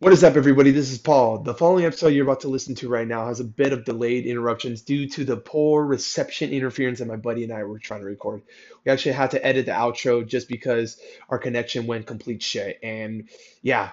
[0.00, 0.72] What is up, everybody?
[0.72, 1.38] This is Paul.
[1.38, 4.26] The following episode you're about to listen to right now has a bit of delayed
[4.26, 8.06] interruptions due to the poor reception interference that my buddy and I were trying to
[8.06, 8.42] record.
[8.84, 12.80] We actually had to edit the outro just because our connection went complete shit.
[12.82, 13.28] And
[13.62, 13.90] yeah,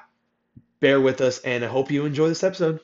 [0.80, 2.80] bear with us, and I hope you enjoy this episode.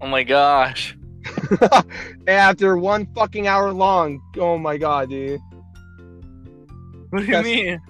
[0.00, 0.96] Oh my gosh.
[2.26, 4.22] After one fucking hour long.
[4.38, 5.40] Oh my god, dude.
[7.16, 7.80] What do you That's-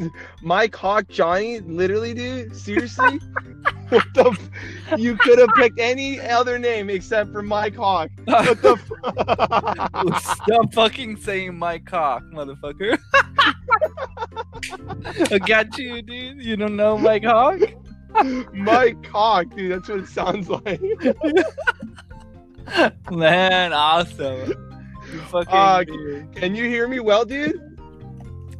[0.00, 0.10] mean?
[0.42, 2.56] Mike Hawk Johnny, literally, dude.
[2.56, 3.18] Seriously?
[3.90, 4.30] what the?
[4.30, 8.08] F- you could have picked any other name except for Mike Hawk.
[8.24, 8.78] What the?
[9.04, 12.98] F- Stop fucking saying my cock, motherfucker.
[15.30, 16.42] I got you, dude.
[16.42, 17.60] You don't know Mike Hawk?
[18.54, 19.72] Mike Hawk, dude.
[19.72, 20.80] That's what it sounds like.
[23.10, 24.54] Man, awesome.
[25.12, 25.84] You fucking Uh.
[26.38, 27.60] Can you hear me well, dude?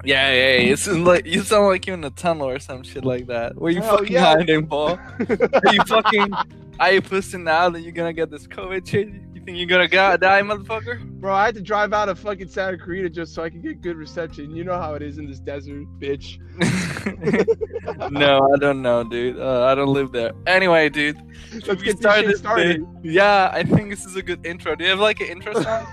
[0.05, 0.73] Yeah, yeah, yeah.
[0.73, 3.57] It's like you sound like you're in a tunnel or some shit like that.
[3.57, 4.37] Where you Hell fucking yeah.
[4.37, 4.99] hiding, Paul?
[5.21, 6.33] Are you fucking
[6.81, 9.09] are you pussing out that you're gonna get this COVID shit?
[9.09, 11.05] You think you're gonna go- die, motherfucker?
[11.05, 13.81] Bro, I had to drive out of fucking Santa Clarita just so I could get
[13.81, 14.55] good reception.
[14.55, 16.39] You know how it is in this desert, bitch.
[18.13, 19.41] no, I don't know, dude.
[19.41, 20.33] Uh, I don't live there.
[20.47, 21.19] Anyway, dude.
[21.67, 22.87] Let's get start this shit started.
[23.03, 24.77] Yeah, I think this is a good intro.
[24.77, 25.87] Do you have like an intro song?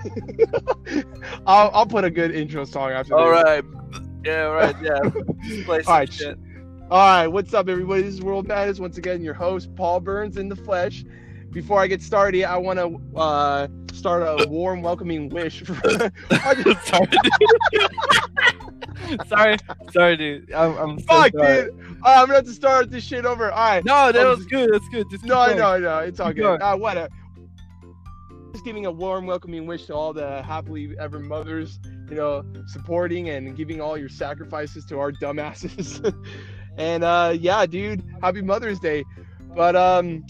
[1.46, 3.42] I'll, I'll put a good intro song after all this.
[3.42, 3.64] right.
[4.26, 4.74] Yeah, all right.
[4.82, 4.98] Yeah.
[5.64, 6.36] Play some All right, shit.
[6.90, 8.02] All right, what's up, everybody?
[8.02, 8.80] This is World Madness.
[8.80, 11.04] Once again, your host, Paul Burns in the flesh.
[11.52, 15.62] Before I get started, I want to uh, start a warm, welcoming wish.
[15.62, 16.10] For, just,
[16.88, 17.06] sorry,
[17.72, 17.90] dude.
[19.28, 19.56] sorry,
[19.92, 20.52] sorry, dude.
[20.52, 21.64] I'm, I'm so fuck, sorry.
[21.66, 21.70] dude.
[22.04, 23.52] Uh, I'm gonna have to start this shit over.
[23.52, 23.84] All right.
[23.84, 24.70] No, that I'm was just- good.
[24.72, 25.08] That's good.
[25.08, 25.98] Just keep No, I know, I know.
[26.00, 26.42] It's all Keep good.
[26.42, 26.62] going.
[26.62, 27.08] Uh, whatever.
[28.52, 33.30] Just giving a warm, welcoming wish to all the happily ever mothers, you know, supporting
[33.30, 36.14] and giving all your sacrifices to our dumbasses.
[36.78, 39.04] and uh, yeah, dude, happy Mother's Day.
[39.54, 40.24] But um,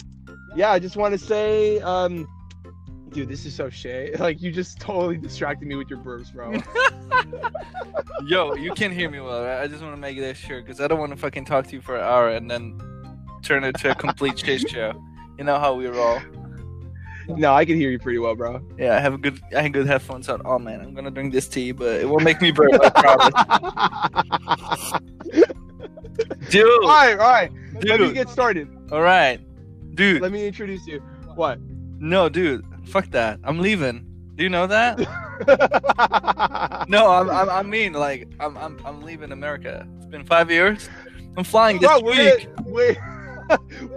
[0.54, 2.26] yeah, I just want to say, um,
[3.10, 4.18] dude, this is so shit.
[4.26, 6.52] Like you just totally distracted me with your burps, bro.
[8.26, 9.62] Yo, you can hear me well, right?
[9.62, 11.72] I just want to make that sure because I don't want to fucking talk to
[11.72, 12.80] you for an hour and then
[13.42, 14.92] turn it to a complete shit show.
[15.38, 16.20] You know how we roll.
[17.28, 18.60] no, I can hear you pretty well, bro.
[18.78, 20.42] Yeah, I have a good, I have good headphones on.
[20.44, 22.72] Oh man, I'm gonna drink this tea, but it won't make me burp.
[22.82, 24.92] I promise.
[26.50, 27.50] Dude, all right, all right.
[27.80, 27.90] Dude.
[27.90, 28.68] Let me get started.
[28.90, 29.40] All right,
[29.94, 30.22] dude.
[30.22, 31.00] Let me introduce you.
[31.34, 31.58] What?
[31.98, 32.64] No, dude.
[32.86, 33.38] Fuck that.
[33.44, 34.06] I'm leaving.
[34.36, 34.98] Do you know that?
[36.88, 39.86] No, I'm, I'm, I mean, like, I'm, I'm, I'm leaving America.
[39.96, 40.88] It's been five years.
[41.36, 42.48] I'm flying this Bro, week.
[42.56, 42.96] gonna- wait,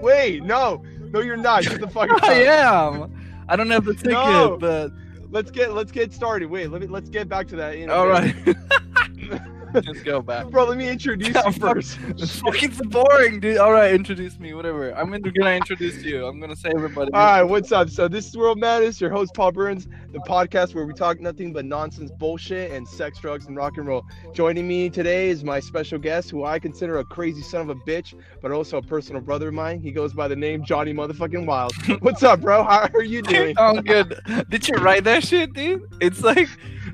[0.02, 1.64] wait, no, no, you're not.
[1.64, 2.24] Get the fuck out.
[2.24, 3.14] I am.
[3.50, 4.58] I don't have the ticket, No.
[4.60, 4.92] but
[5.32, 6.50] Let's get let's get started.
[6.50, 7.90] Wait, let me let's get back to that.
[7.90, 8.34] All right.
[9.82, 10.48] Just go back.
[10.48, 10.66] bro.
[10.66, 12.00] Let me introduce you first.
[12.10, 13.58] It's fucking boring, dude.
[13.58, 14.54] All right, introduce me.
[14.54, 14.92] Whatever.
[14.98, 16.26] I'm gonna gonna introduce you.
[16.26, 17.12] I'm gonna say everybody.
[17.14, 17.90] All right, what's up?
[17.90, 21.54] So this is World Madness, your host Paul Burns, the podcast where we talk nothing
[21.54, 24.06] but nonsense, bullshit, and sex, drugs, and rock and roll.
[24.34, 27.76] Joining me today is my special guest, who I consider a crazy son of a
[27.76, 29.82] bitch, but also a personal brother of mine.
[29.82, 31.74] He goes by the name Johnny Motherfucking Wild.
[32.02, 32.64] What's up, bro?
[32.64, 33.56] How are you doing?
[33.58, 34.20] I'm good.
[34.50, 35.84] Did you write that shit, dude?
[36.02, 36.48] It's like,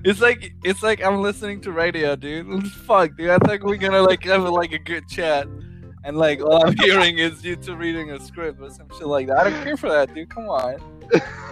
[0.05, 2.67] it's like, it's like I'm listening to radio, dude.
[2.87, 3.29] Fuck, dude.
[3.31, 5.47] I think we're gonna like have like a good chat,
[6.03, 9.27] and like all I'm hearing is you two reading a script or some shit like
[9.27, 9.39] that.
[9.39, 10.29] I don't care for that, dude.
[10.29, 10.79] Come on.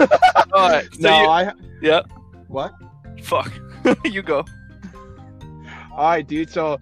[0.53, 0.87] all right.
[0.93, 1.51] So no, you- I.
[1.81, 2.01] yeah.
[2.47, 2.73] What?
[3.23, 3.51] Fuck.
[4.05, 4.45] you go.
[5.91, 6.49] All right, dude.
[6.49, 6.79] So,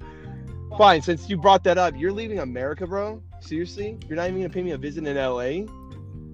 [0.77, 1.01] fine.
[1.01, 3.21] Since you brought that up, you're leaving America, bro.
[3.39, 3.97] Seriously?
[4.07, 5.65] You're not even gonna pay me a visit in LA?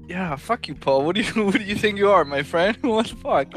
[0.07, 0.35] Yeah.
[0.35, 1.03] Fuck you, Paul.
[1.03, 2.77] What do you What do you think you are, my friend?
[2.81, 3.51] what the fuck?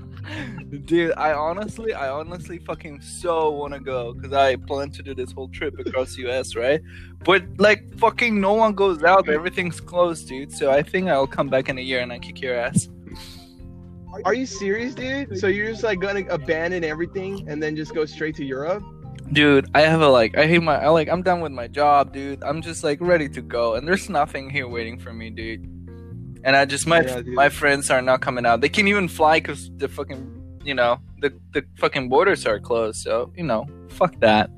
[0.86, 5.30] Dude, I honestly, I honestly fucking so wanna go because I plan to do this
[5.30, 6.80] whole trip across the US, right?
[7.24, 9.28] But like, fucking no one goes out.
[9.28, 10.52] Everything's closed, dude.
[10.52, 12.88] So I think I'll come back in a year and I kick your ass.
[14.24, 15.38] Are you serious, dude?
[15.38, 18.82] So you're just like gonna abandon everything and then just go straight to Europe?
[19.32, 22.12] Dude, I have a like, I hate my, I like, I'm done with my job,
[22.12, 22.42] dude.
[22.42, 25.64] I'm just like ready to go, and there's nothing here waiting for me, dude.
[26.44, 28.60] And I just my Yeah, my friends are not coming out.
[28.60, 33.02] They can't even fly because the fucking, you know, the the fucking borders are closed.
[33.02, 34.48] So you know, fuck that.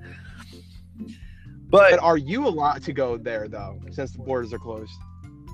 [1.70, 4.92] But But are you allowed to go there though, since the borders are closed?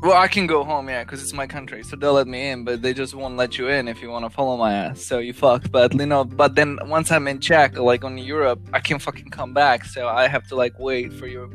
[0.05, 2.63] Well, I can go home, yeah, because it's my country, so they'll let me in,
[2.63, 5.03] but they just won't let you in if you want to follow my ass.
[5.03, 5.73] So you fucked.
[5.73, 9.31] But you know, but then once I'm in Czech, like on Europe, I can fucking
[9.31, 9.87] come back.
[9.87, 11.49] So I have to like wait for your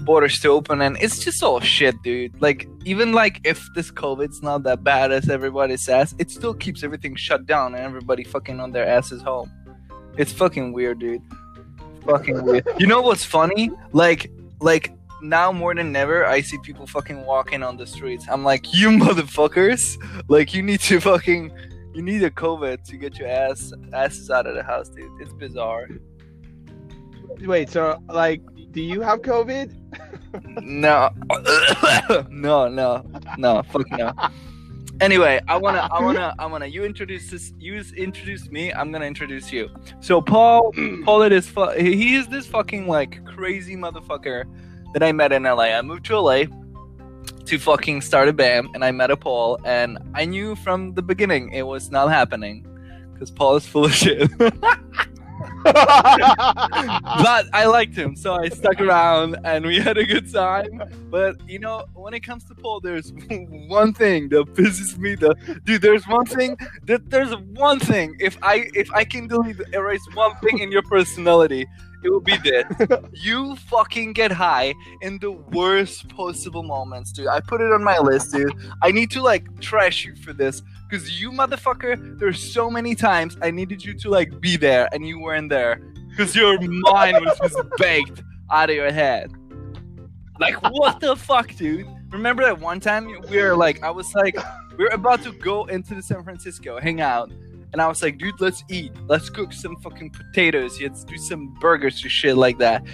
[0.00, 2.38] borders to open, and it's just all shit, dude.
[2.42, 6.82] Like even like if this COVID's not that bad as everybody says, it still keeps
[6.82, 9.50] everything shut down and everybody fucking on their asses home.
[10.18, 11.22] It's fucking weird, dude.
[12.04, 12.66] Fucking weird.
[12.78, 13.70] You know what's funny?
[13.92, 14.30] Like,
[14.60, 14.92] like
[15.22, 18.26] now more than ever, I see people fucking walking on the streets.
[18.28, 19.98] I'm like, you motherfuckers!
[20.28, 21.52] Like, you need to fucking,
[21.94, 25.10] you need a COVID to get your ass asses out of the house, dude.
[25.20, 25.88] It's bizarre.
[27.40, 29.76] Wait, so like, do you have COVID?
[30.62, 31.10] No,
[32.30, 33.04] no, no,
[33.38, 34.12] no, fuck no.
[35.00, 36.66] Anyway, I wanna, I wanna, I wanna.
[36.66, 37.54] You introduce this.
[37.58, 38.70] You introduce me.
[38.72, 39.70] I'm gonna introduce you.
[40.00, 40.72] So Paul,
[41.04, 41.48] Paul, it is.
[41.48, 44.44] Fu- he is this fucking like crazy motherfucker
[44.92, 45.64] that I met in LA.
[45.64, 46.44] I moved to LA
[47.46, 51.02] to fucking start a band, and I met a Paul, and I knew from the
[51.02, 52.66] beginning it was not happening
[53.12, 54.30] because Paul is full of shit.
[55.62, 60.82] but I liked him, so I stuck around and we had a good time.
[61.10, 63.12] But you know, when it comes to Paul, there's
[63.68, 65.14] one thing that pisses me.
[65.14, 65.34] The
[65.64, 68.16] dude, there's one thing that there's one thing.
[68.20, 71.66] If I if I can delete erase one thing in your personality,
[72.02, 72.64] it will be this.
[73.12, 77.28] you fucking get high in the worst possible moments, dude.
[77.28, 78.54] I put it on my list, dude.
[78.82, 80.62] I need to like trash you for this.
[80.90, 85.06] Cause you motherfucker, there's so many times I needed you to like be there and
[85.06, 85.80] you weren't there.
[86.16, 89.30] Cause your mind was just baked out of your head.
[90.40, 91.86] Like what the fuck, dude?
[92.10, 94.36] Remember that one time we were like, I was like,
[94.78, 97.30] we're about to go into the San Francisco, hang out,
[97.72, 101.54] and I was like, dude, let's eat, let's cook some fucking potatoes, let's do some
[101.60, 102.84] burgers or shit like that.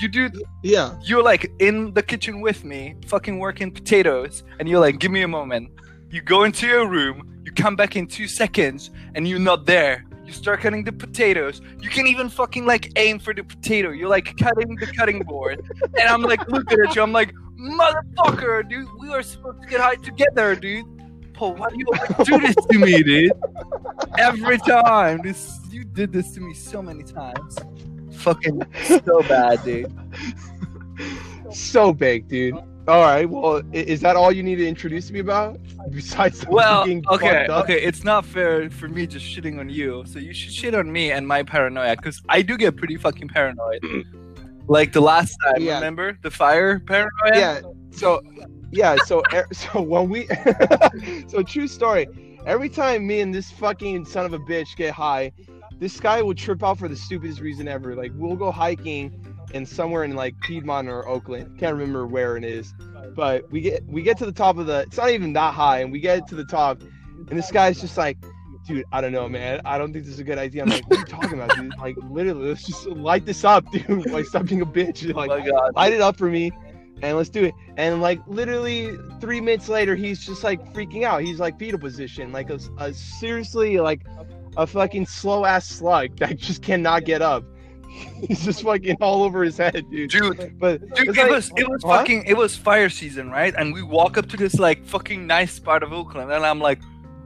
[0.00, 0.98] You dude, yeah.
[1.02, 5.22] you're like in the kitchen with me, fucking working potatoes, and you're like, give me
[5.22, 5.70] a moment.
[6.10, 10.04] You go into your room, you come back in two seconds, and you're not there.
[10.24, 11.60] You start cutting the potatoes.
[11.80, 13.90] You can even fucking like aim for the potato.
[13.90, 17.02] You're like cutting the cutting board, and I'm like looking at you.
[17.02, 18.88] I'm like, motherfucker, dude.
[18.98, 20.86] We are supposed to get high together, dude.
[21.34, 23.32] Paul, why do you always do this to me, dude?
[24.18, 27.56] Every time, this you did this to me so many times.
[28.16, 29.92] Fucking so bad, dude.
[31.52, 32.54] So big, dude.
[32.88, 33.28] All right.
[33.28, 35.58] Well, is that all you need to introduce me about?
[35.90, 36.82] Besides Well,
[37.12, 40.04] okay, okay, it's not fair for me just shitting on you.
[40.06, 43.28] So you should shit on me and my paranoia, because I do get pretty fucking
[43.28, 43.84] paranoid.
[44.68, 45.74] like the last time, Yeah.
[45.76, 47.10] remember the fire paranoia?
[47.34, 48.20] yeah so
[48.72, 49.22] yeah so
[49.52, 50.26] so when we
[51.28, 52.08] so true story.
[52.44, 55.30] Every time me and this fucking son of a bitch get high
[55.82, 57.96] this guy will trip out for the stupidest reason ever.
[57.96, 59.12] Like we'll go hiking
[59.52, 61.58] in somewhere in like piedmont or oakland.
[61.58, 62.72] Can't remember where it is.
[63.16, 65.80] But we get we get to the top of the it's not even that high
[65.80, 68.16] and we get to the top and this guy's just like
[68.64, 69.60] dude i don't know man.
[69.64, 70.62] I don't think this is a good idea.
[70.62, 71.76] I'm like what are you talking about dude?
[71.78, 74.08] Like literally let's just light this up dude.
[74.08, 75.12] Like stop being a bitch.
[75.12, 75.74] Oh like my god.
[75.74, 76.52] light it up for me
[77.02, 81.22] and let's do it and like literally three minutes later he's just like freaking out
[81.22, 84.02] he's like fetal position like a, a seriously like
[84.56, 87.44] a fucking slow ass slug that just cannot get up
[88.26, 91.68] he's just fucking all over his head dude Dude, but Dude, it like- was it
[91.68, 91.98] was Huh?
[91.98, 93.52] fucking it was fire season, right?
[93.58, 96.78] And we walk up to this like fucking nice part of Oakland, and I'm like,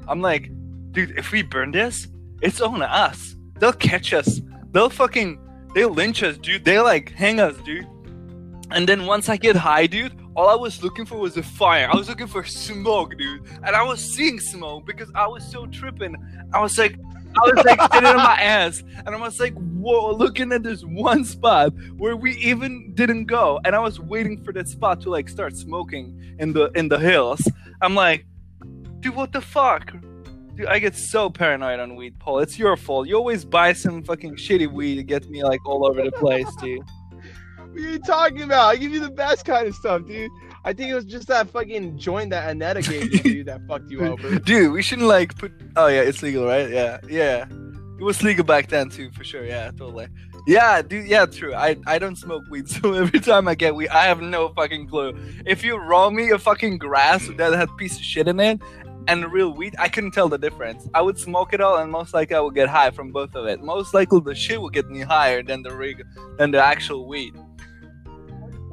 [0.08, 0.50] I'm like,
[0.90, 2.08] dude, if we burn this,
[2.42, 3.36] it's on us.
[3.60, 4.40] They'll catch us.
[4.72, 5.38] They'll fucking
[5.74, 6.64] they'll lynch us, dude.
[6.64, 7.86] They like hang us, dude.
[8.70, 11.88] And then once I get high, dude, all I was looking for was a fire.
[11.90, 15.66] I was looking for smoke, dude, and I was seeing smoke because I was so
[15.66, 16.16] tripping.
[16.52, 16.98] I was like.
[17.38, 20.82] I was like sitting on my ass, and I was like, "Whoa!" Looking at this
[20.84, 25.10] one spot where we even didn't go, and I was waiting for that spot to
[25.10, 27.46] like start smoking in the in the hills.
[27.82, 28.24] I'm like,
[29.00, 29.92] dude, what the fuck?
[30.56, 32.38] Dude, I get so paranoid on weed, Paul.
[32.38, 33.06] It's your fault.
[33.06, 36.48] You always buy some fucking shitty weed to get me like all over the place,
[36.56, 36.82] dude.
[37.76, 40.30] What are you talking about i give you the best kind of stuff dude
[40.64, 43.90] i think it was just that fucking joint that anetta gave you dude that fucked
[43.90, 45.52] you over Dude, we shouldn't like put.
[45.76, 46.70] Oh yeah, it's legal, right?
[46.70, 47.46] Yeah, yeah.
[47.98, 49.44] It was legal back then too, for sure.
[49.44, 50.08] Yeah, totally.
[50.46, 51.06] Yeah, dude.
[51.06, 51.54] Yeah, true.
[51.54, 54.88] I I don't smoke weed, so every time I get weed, I have no fucking
[54.88, 55.16] clue.
[55.46, 58.60] If you roll me a fucking grass that had piece of shit in it
[59.08, 60.88] and real weed, I couldn't tell the difference.
[60.94, 63.46] I would smoke it all, and most likely I would get high from both of
[63.46, 63.62] it.
[63.62, 66.02] Most likely the shit would get me higher than the rig
[66.38, 67.34] than the actual weed.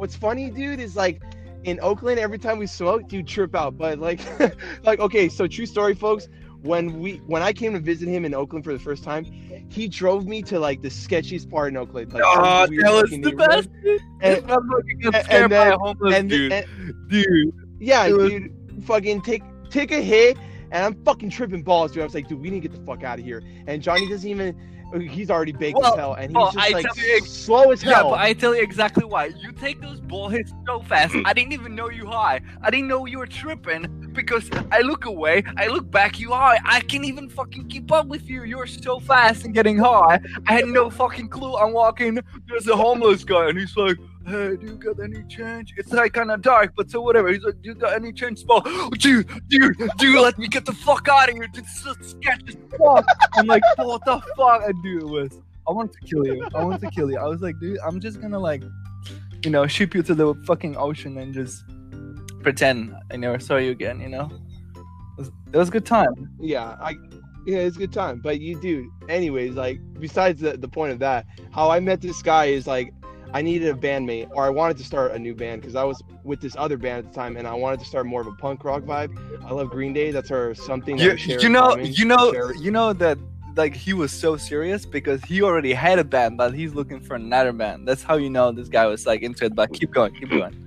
[0.04, 1.22] What's funny, dude, is like
[1.64, 3.78] in Oakland, every time we smoke, you trip out.
[3.78, 4.20] But like,
[4.84, 6.28] like okay, so true story, folks.
[6.62, 9.24] When we when I came to visit him in Oakland for the first time,
[9.70, 12.12] he drove me to like the sketchiest part in Oakland.
[12.12, 13.70] Like, Oh, that was the best.
[13.82, 14.02] Dude.
[14.22, 16.52] And- I'm fucking get and by then- a homeless And, dude.
[16.52, 16.66] and-
[17.10, 17.54] dude.
[17.80, 20.38] yeah, was- dude, fucking take take a hit,
[20.72, 22.02] and I'm fucking tripping balls, dude.
[22.02, 23.42] I was like, dude, we need to get the fuck out of here.
[23.68, 24.54] And Johnny doesn't even.
[25.00, 27.82] He's already baked Well, as hell, and he's well, just I like ex- slow as
[27.82, 27.92] hell.
[27.92, 29.26] Yeah, but I tell you exactly why.
[29.26, 31.16] You take those ball hits so fast.
[31.26, 32.42] I didn't even know you high.
[32.62, 36.60] I didn't know you were tripping because I look away, I look back, you high.
[36.64, 38.44] I can't even fucking keep up with you.
[38.44, 40.20] You're so fast and getting high.
[40.48, 41.56] I had no fucking clue.
[41.56, 42.20] I'm walking.
[42.48, 46.14] There's a homeless guy, and he's like, "Hey, do you got any change?" It's like
[46.14, 47.30] kind of dark, but so whatever.
[47.30, 48.62] He's like, "Do you got any change?" Small,
[48.98, 51.48] dude, dude, dude, let me get the fuck out of here.
[51.54, 52.16] This is as
[52.78, 53.06] fuck.
[53.36, 54.64] I'm like, what the fuck?
[54.68, 55.40] And dude, it was.
[55.68, 56.48] I wanted to kill you.
[56.56, 57.18] I wanted to kill you.
[57.18, 58.64] I was like, dude, I'm just gonna like,
[59.44, 61.64] you know, ship you to the fucking ocean and just
[62.42, 64.00] pretend I never saw you again.
[64.00, 64.32] You know,
[64.76, 64.82] it
[65.18, 66.30] was, it was a good time.
[66.40, 66.96] Yeah, I
[67.46, 68.20] yeah, it's a good time.
[68.20, 72.22] But you do anyways, like besides the, the point of that, how I met this
[72.22, 72.94] guy is like
[73.34, 76.02] I needed a bandmate or I wanted to start a new band because I was
[76.24, 78.34] with this other band at the time and I wanted to start more of a
[78.34, 79.18] punk rock vibe.
[79.44, 82.94] I love Green Day, that's our something that You, you know, you know, you know
[82.94, 83.18] that
[83.56, 87.16] like he was so serious because he already had a band, but he's looking for
[87.16, 87.88] another band.
[87.88, 89.56] That's how you know this guy was like into it.
[89.56, 90.60] But keep going, keep going.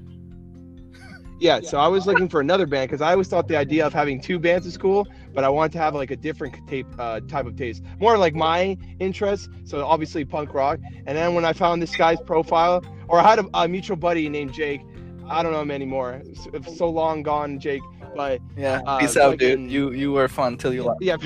[1.38, 3.92] Yeah, so I was looking for another band because I always thought the idea of
[3.92, 7.20] having two bands is cool, but I wanted to have like a different tape uh,
[7.28, 9.50] type of taste, more like my interests.
[9.64, 10.80] So obviously punk rock.
[11.06, 14.28] And then when I found this guy's profile, or I had a, a mutual buddy
[14.30, 14.80] named Jake.
[15.28, 16.22] I don't know him anymore.
[16.34, 17.82] So, so long gone, Jake.
[18.14, 19.70] But Yeah, Uh, peace out, dude.
[19.70, 21.02] You you were fun till you left.
[21.02, 21.16] yeah,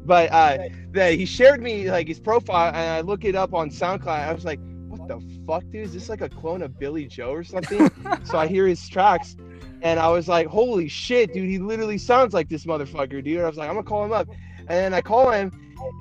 [0.04, 3.70] But uh, the, he shared me like his profile, and I look it up on
[3.70, 4.06] SoundCloud.
[4.28, 4.60] I was like,
[5.02, 5.86] "What the fuck, dude?
[5.86, 7.90] Is this like a clone of Billie Joe or something?"
[8.24, 9.36] so I hear his tracks,
[9.82, 11.48] and I was like, "Holy shit, dude!
[11.48, 14.12] He literally sounds like this motherfucker, dude." And I was like, "I'm gonna call him
[14.12, 14.28] up,"
[14.58, 15.50] and then I call him,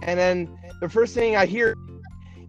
[0.04, 1.76] and then the first thing I hear,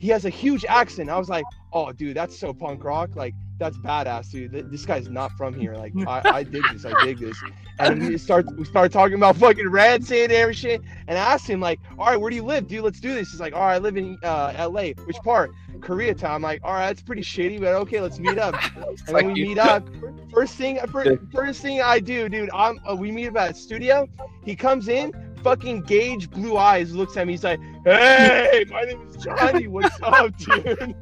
[0.03, 1.09] he has a huge accent.
[1.09, 3.15] I was like, "Oh, dude, that's so punk rock!
[3.15, 4.51] Like, that's badass, dude.
[4.69, 5.77] This guy's not from here.
[5.77, 6.85] Like, I, I dig this.
[6.85, 7.41] I dig this."
[7.79, 10.85] And we start we started talking about fucking Rancid and everything.
[11.07, 12.83] And I asked him like, "All right, where do you live, dude?
[12.83, 14.95] Let's do this." He's like, "All right, I live in uh, L.A.
[15.05, 15.53] Which part?
[15.79, 18.57] Koreatown." I'm like, "All right, that's pretty shitty, but okay, let's meet up."
[19.07, 19.47] And then we you.
[19.51, 19.89] meet up.
[20.33, 23.55] First thing, first, first thing I do, dude, I'm uh, we meet up at a
[23.55, 24.09] studio.
[24.45, 27.33] He comes in, fucking Gage blue eyes, looks at me.
[27.35, 29.67] He's like, "Hey, my name is Johnny.
[29.69, 30.95] What's up, dude?"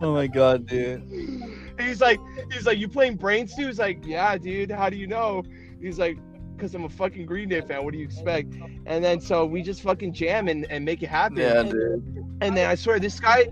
[0.00, 1.02] Oh my god, dude.
[1.02, 2.20] And he's like,
[2.52, 3.66] he's like, you playing Brains too?
[3.66, 4.70] He's like, yeah, dude.
[4.70, 5.42] How do you know?
[5.80, 6.18] He's like,
[6.56, 7.84] because I'm a fucking Green Day fan.
[7.84, 8.54] What do you expect?
[8.86, 11.38] And then so we just fucking jam and, and make it happen.
[11.38, 12.38] Yeah, and, dude.
[12.40, 13.48] and then I swear, this guy,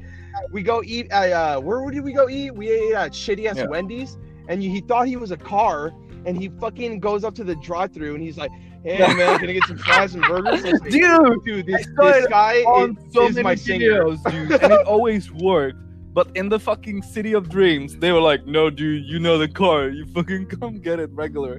[0.53, 2.55] we go eat at uh, where did we go eat?
[2.55, 3.67] We ate at shitty ass Yeah.
[3.67, 4.17] Wendy's,
[4.49, 5.93] and he thought he was a car,
[6.25, 8.51] and he fucking goes up to the drive-through and he's like,
[8.87, 10.63] hey man, can I get some fries and burgers?
[10.65, 14.05] Like, Dude, dude, this, this guy on is, so is many my singer.
[14.05, 15.79] videos, dude, and it always worked.
[16.13, 19.49] But in the fucking city of dreams, they were like, "No, dude, you know the
[19.49, 19.89] car.
[19.89, 21.57] You fucking come get it regular."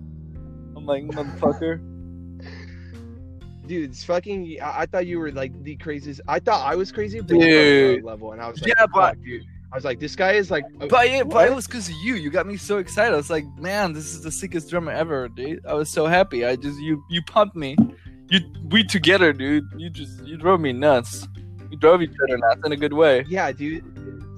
[0.75, 1.79] I'm like, motherfucker.
[3.67, 4.57] Dude, it's fucking.
[4.62, 6.22] I, I thought you were like the craziest.
[6.27, 8.03] I thought I was crazy, but you were on Dude.
[8.05, 9.43] level, and I was like, Yeah, but- fuck, dude.
[9.71, 10.63] I was like, this guy is like.
[10.89, 12.15] But it, but it was because of you.
[12.15, 13.13] You got me so excited.
[13.13, 15.65] I was like, man, this is the sickest drummer ever, dude.
[15.65, 16.45] I was so happy.
[16.45, 17.75] I just you you pumped me.
[18.29, 19.65] You we together, dude.
[19.77, 21.27] You just you drove me nuts.
[21.69, 23.25] You drove each other nuts in a good way.
[23.27, 23.83] Yeah, dude.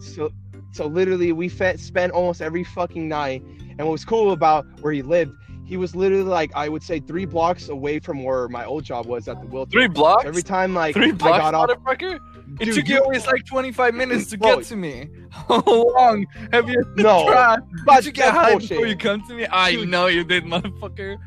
[0.01, 0.31] So,
[0.73, 3.43] so literally, we fe- spent almost every fucking night.
[3.43, 5.33] And what was cool about where he lived,
[5.65, 9.05] he was literally like I would say three blocks away from where my old job
[9.05, 9.71] was at the Wilton.
[9.71, 10.25] Three blocks.
[10.25, 12.19] Every time, like Three I blocks, got off, motherfucker.
[12.59, 14.57] It Dude, took you- you always like 25 minutes to Bro.
[14.57, 15.07] get to me.
[15.31, 17.59] How long have you no, tried?
[17.85, 18.69] but you get high bullshit.
[18.71, 19.45] before you come to me?
[19.47, 19.89] I Dude.
[19.89, 21.17] know you did, motherfucker.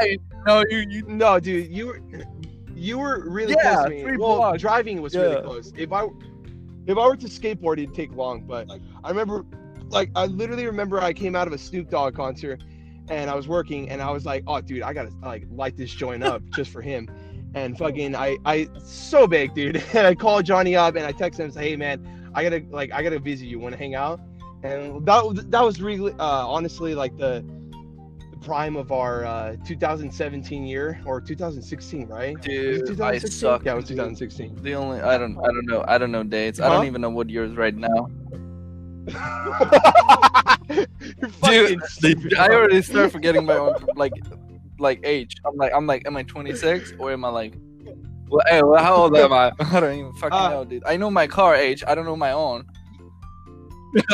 [0.00, 0.78] I know you.
[0.88, 2.00] You No, dude, you were
[2.74, 4.16] you were really Yeah, close to me.
[4.16, 4.60] Well, blocks.
[4.62, 5.22] driving was Yeah.
[5.22, 5.72] really close.
[5.76, 6.04] If I
[6.86, 8.42] if I were to skateboard, it'd take long.
[8.46, 8.70] But
[9.04, 9.44] I remember,
[9.90, 12.62] like, I literally remember I came out of a Snoop Dogg concert,
[13.10, 15.90] and I was working, and I was like, oh, dude, I gotta like light this
[15.90, 17.08] joint up just for him.
[17.58, 19.82] And fucking, I I so big, dude.
[19.94, 22.62] And I called Johnny up, and I text him, and said, hey man, I gotta
[22.70, 23.58] like I gotta visit you.
[23.58, 24.20] Want to hang out?
[24.62, 27.44] And that that was really uh, honestly like the
[28.30, 32.40] the prime of our uh, 2017 year or 2016, right?
[32.40, 33.64] Dude, I suck.
[33.64, 34.62] Yeah, it was 2016.
[34.62, 36.60] The only I don't I don't know I don't know dates.
[36.60, 38.08] I don't even know what years right now.
[41.48, 44.12] Dude, I already start forgetting my own like
[44.78, 45.36] like age.
[45.44, 47.54] I'm like I'm like am I 26 or am I like
[48.28, 49.52] well, hey, well, how old am I?
[49.60, 50.82] I don't even fucking Uh, know, dude.
[50.86, 51.82] I know my car age.
[51.86, 52.66] I don't know my own.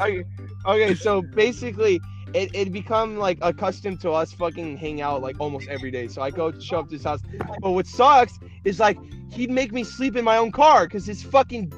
[0.00, 0.24] okay,
[0.66, 2.00] okay, so basically,
[2.34, 6.08] it it become like accustomed to us fucking hang out like almost every day.
[6.08, 7.20] So I go to show up to his house.
[7.60, 8.98] But what sucks is like
[9.32, 11.72] he'd make me sleep in my own car because his fucking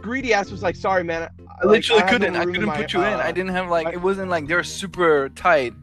[0.00, 1.28] greedy ass was like, "Sorry, man,
[1.62, 2.36] I literally have no couldn't.
[2.36, 3.14] I couldn't my, put you in.
[3.14, 5.74] uh, I didn't have like my- it wasn't like they're super tight.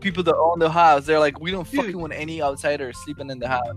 [0.00, 1.80] People that own the house, they're like, we don't Dude.
[1.80, 3.74] fucking want any outsiders sleeping in the house.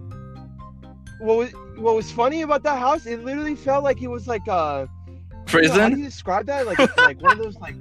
[1.20, 3.06] what was what was funny about that house?
[3.06, 5.98] It literally felt like it was like uh How do Prison?
[6.00, 6.66] you describe that?
[6.66, 7.76] Like like one of those like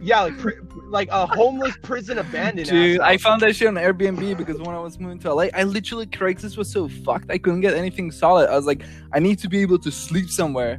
[0.00, 2.68] yeah, like pri- like a homeless prison abandoned.
[2.68, 5.62] Dude, I found that shit on Airbnb because when I was moving to LA, I
[5.62, 8.50] literally Craigslist was so fucked I couldn't get anything solid.
[8.50, 8.82] I was like,
[9.14, 10.78] I need to be able to sleep somewhere,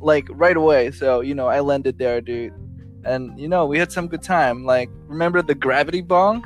[0.00, 0.90] like right away.
[0.90, 2.52] So you know, I landed there, dude,
[3.04, 4.64] and you know, we had some good time.
[4.64, 6.44] Like, remember the gravity bong?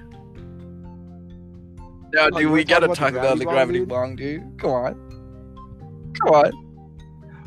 [2.14, 4.58] No, Oh, dude, you we gotta talk talk about the gravity bong, bong, dude.
[4.60, 6.52] Come on, come on.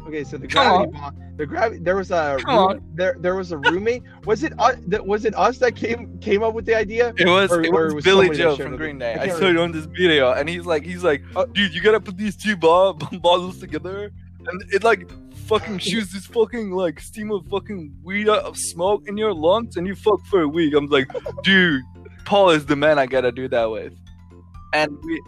[0.07, 1.21] Okay, so the gravity bong.
[1.37, 1.81] The gravity.
[1.83, 3.15] There was a room- there.
[3.19, 4.01] There was a roommate.
[4.25, 4.77] Was it us?
[4.87, 7.13] That was it us that came came up with the idea?
[7.17, 8.77] It was Or- it was, it was Billie Joe from.
[8.77, 9.13] Green Day.
[9.19, 11.81] I can't saw it on this video, and he's like, he's like, Uh, dude, you
[11.81, 14.11] gotta put these two bo- bottles together,
[14.47, 15.11] and it like
[15.47, 19.77] fucking shoots this fucking like steam of fucking weed out of smoke in your lungs,
[19.77, 20.73] and you fuck for a week.
[20.75, 21.07] I'm like,
[21.43, 21.81] dude,
[22.25, 23.93] Paul is the man I gotta do that with,
[24.73, 25.21] and we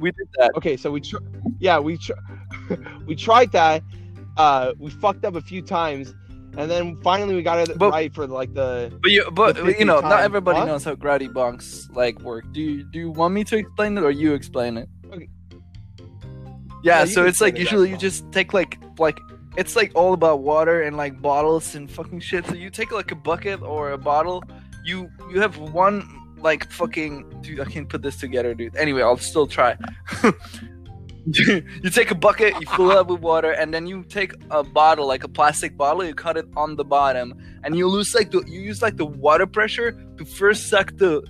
[0.00, 0.52] we did that.
[0.56, 1.18] Okay, so we tr-
[1.58, 2.12] yeah we tr-
[3.06, 3.82] we tried that.
[4.36, 6.12] Uh, we fucked up a few times,
[6.58, 8.92] and then finally we got it But- right for like the.
[9.00, 12.44] But you, but you know, 50 not everybody knows how gravity bongs like work.
[12.52, 14.88] Do you do you want me to explain it or you explain it?
[15.12, 15.28] Okay.
[16.82, 19.18] Yeah, Yeah, so it's like usually you just take like like
[19.56, 22.46] it's like all about water and like bottles and fucking shit.
[22.46, 24.42] So you take like a bucket or a bottle.
[24.84, 27.60] You you have one like fucking dude.
[27.60, 28.76] I can't put this together, dude.
[28.76, 29.76] Anyway, I'll still try.
[31.26, 34.62] you take a bucket, you fill it up with water, and then you take a
[34.62, 38.30] bottle, like a plastic bottle, you cut it on the bottom, and you lose like
[38.30, 41.22] the you use like the water pressure to first suck the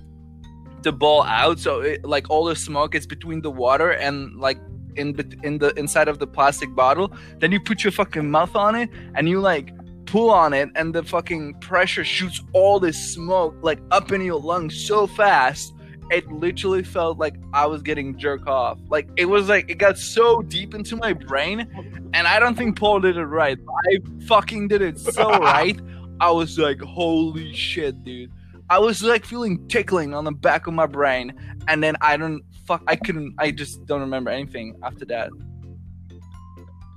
[0.83, 4.59] the ball out, so it, like all the smoke is between the water and like
[4.97, 7.13] in in the inside of the plastic bottle.
[7.39, 9.73] Then you put your fucking mouth on it, and you like
[10.07, 14.41] pull on it, and the fucking pressure shoots all this smoke like up in your
[14.41, 15.75] lungs so fast
[16.11, 18.79] it literally felt like I was getting jerk off.
[18.89, 21.69] Like it was like it got so deep into my brain,
[22.13, 23.59] and I don't think Paul did it right.
[23.87, 25.79] I fucking did it so right.
[26.21, 28.31] I was like, holy shit, dude.
[28.71, 31.35] I was like feeling tickling on the back of my brain,
[31.69, 32.83] and then I don't fuck.
[32.87, 33.35] I couldn't.
[33.39, 35.31] I just don't remember anything after that,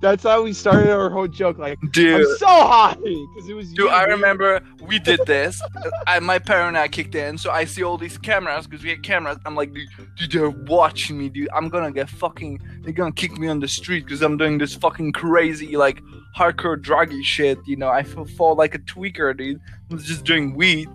[0.00, 1.58] That's how we started our whole joke.
[1.58, 2.22] Like dude.
[2.26, 3.70] I'm so high because it was.
[3.70, 4.14] you, Dude, I dude.
[4.14, 5.62] remember we did this.
[6.08, 9.38] I, my paranoia kicked in, so I see all these cameras because we had cameras.
[9.46, 11.48] I'm like, dude, dude, they're watching me, dude.
[11.54, 12.60] I'm gonna get fucking.
[12.82, 16.02] They're gonna kick me on the street because I'm doing this fucking crazy, like
[16.36, 17.58] hardcore druggy shit.
[17.64, 19.60] You know, I fall like a tweaker, dude.
[19.88, 20.88] I was just doing weed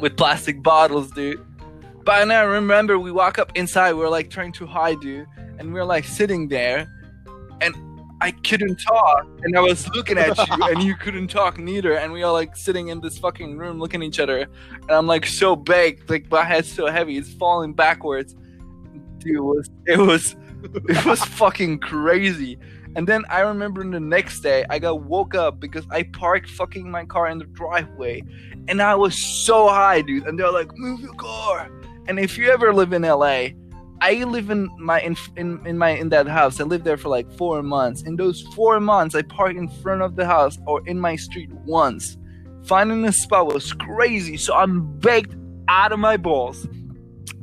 [0.00, 1.45] with plastic bottles, dude.
[2.06, 3.94] But I remember we walk up inside.
[3.94, 5.26] We are like trying to hide, you,
[5.58, 6.88] and we are like sitting there,
[7.60, 7.74] and
[8.20, 12.12] I couldn't talk, and I was looking at you, and you couldn't talk neither, and
[12.12, 14.46] we are like sitting in this fucking room looking at each other,
[14.82, 18.36] and I'm like so baked, like my head's so heavy, it's falling backwards.
[19.18, 20.36] Dude, it was it was
[20.88, 22.56] it was fucking crazy.
[22.94, 26.88] And then I remember the next day, I got woke up because I parked fucking
[26.88, 28.22] my car in the driveway,
[28.68, 30.28] and I was so high, dude.
[30.28, 31.68] And they're like, "Move your car."
[32.08, 33.48] And if you ever live in LA,
[34.00, 36.60] I live in my in, in in my in that house.
[36.60, 38.02] I lived there for like four months.
[38.02, 41.50] In those four months, I parked in front of the house or in my street
[41.64, 42.16] once.
[42.64, 45.34] Finding a spot was crazy, so I'm baked
[45.68, 46.66] out of my balls.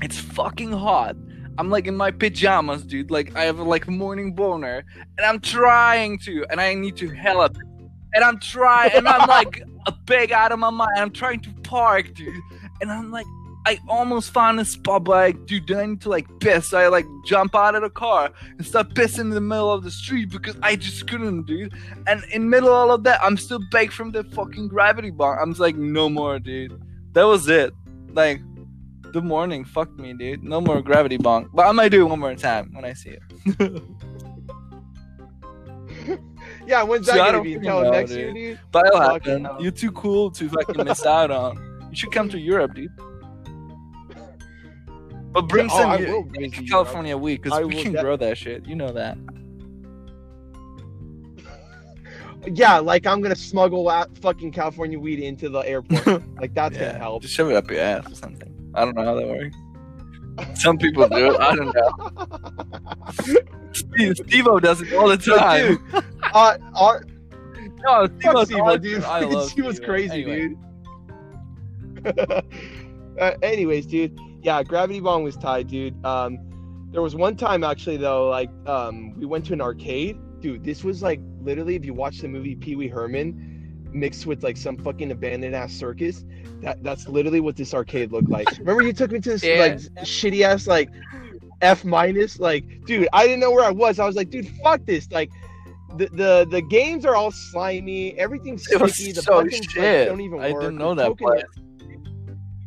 [0.01, 1.15] It's fucking hot.
[1.57, 3.09] I'm like in my pajamas, dude.
[3.09, 4.85] Like I have a like morning boner,
[5.17, 7.57] and I'm trying to, and I need to help.
[8.13, 10.91] And I'm trying, and I'm like a big out of my mind.
[10.97, 12.35] I'm trying to park, dude,
[12.81, 13.25] and I'm like,
[13.65, 16.69] I almost found a spot, but like, dude, do I need to like piss?
[16.69, 19.83] So I like jump out of the car and start pissing in the middle of
[19.83, 21.73] the street because I just couldn't, dude.
[22.07, 25.41] And in middle of all of that, I'm still baked from the fucking gravity bar.
[25.41, 26.79] I'm just like, no more, dude.
[27.13, 27.73] That was it.
[28.09, 28.41] Like,
[29.13, 30.43] the morning fucked me, dude.
[30.43, 31.49] No more gravity bong.
[31.53, 33.83] But I might do it one more time when I see it.
[36.65, 37.55] Yeah, when's that See, gonna be?
[37.55, 38.19] fucking Until know, next dude.
[38.19, 38.59] year, dude.
[38.71, 39.47] But it'll happen.
[39.59, 41.87] You're too cool to fucking miss out on.
[41.89, 42.91] You should come to Europe, dude.
[45.33, 48.15] But bring Oh, some I Eu- will bring California weed because we can de- grow
[48.17, 48.65] that shit.
[48.67, 49.17] You know that.
[52.45, 56.23] Yeah, like I'm gonna smuggle out fucking California weed into the airport.
[56.41, 57.21] like that's gonna help.
[57.21, 58.53] Just shove it up your ass or something.
[58.75, 59.55] I don't know how that works.
[60.61, 61.39] Some people do it.
[61.39, 63.39] I don't know.
[63.71, 65.77] Steve, Steve-O does it all the time.
[65.91, 66.99] dude, uh, uh,
[67.85, 68.05] no,
[68.45, 68.81] Steve, awesome.
[68.81, 69.03] dude.
[69.03, 70.55] I love He was crazy, Anyway.
[72.03, 72.19] dude.
[73.19, 76.03] uh, anyways, dude, yeah, Gravity Bong was tied, dude.
[76.05, 76.37] Um,
[76.91, 80.63] there was one time actually though, like, um, we went to an arcade, dude.
[80.63, 84.57] This was like literally, if you watch the movie Pee Wee Herman, mixed with like
[84.57, 86.23] some fucking abandoned ass circus.
[86.61, 88.47] That that's literally what this arcade looked like.
[88.59, 89.59] Remember you took me to this Yeah.
[89.59, 90.89] like shitty ass like
[91.61, 93.97] F minus, like, dude, I didn't know where I was.
[93.99, 95.31] I was like, dude, fuck this, like.
[95.95, 98.17] the, the the games are all slimy.
[98.17, 99.11] Everything's sticky.
[99.11, 100.45] The so buttons like, don't even work.
[100.45, 101.43] I didn't know The that place.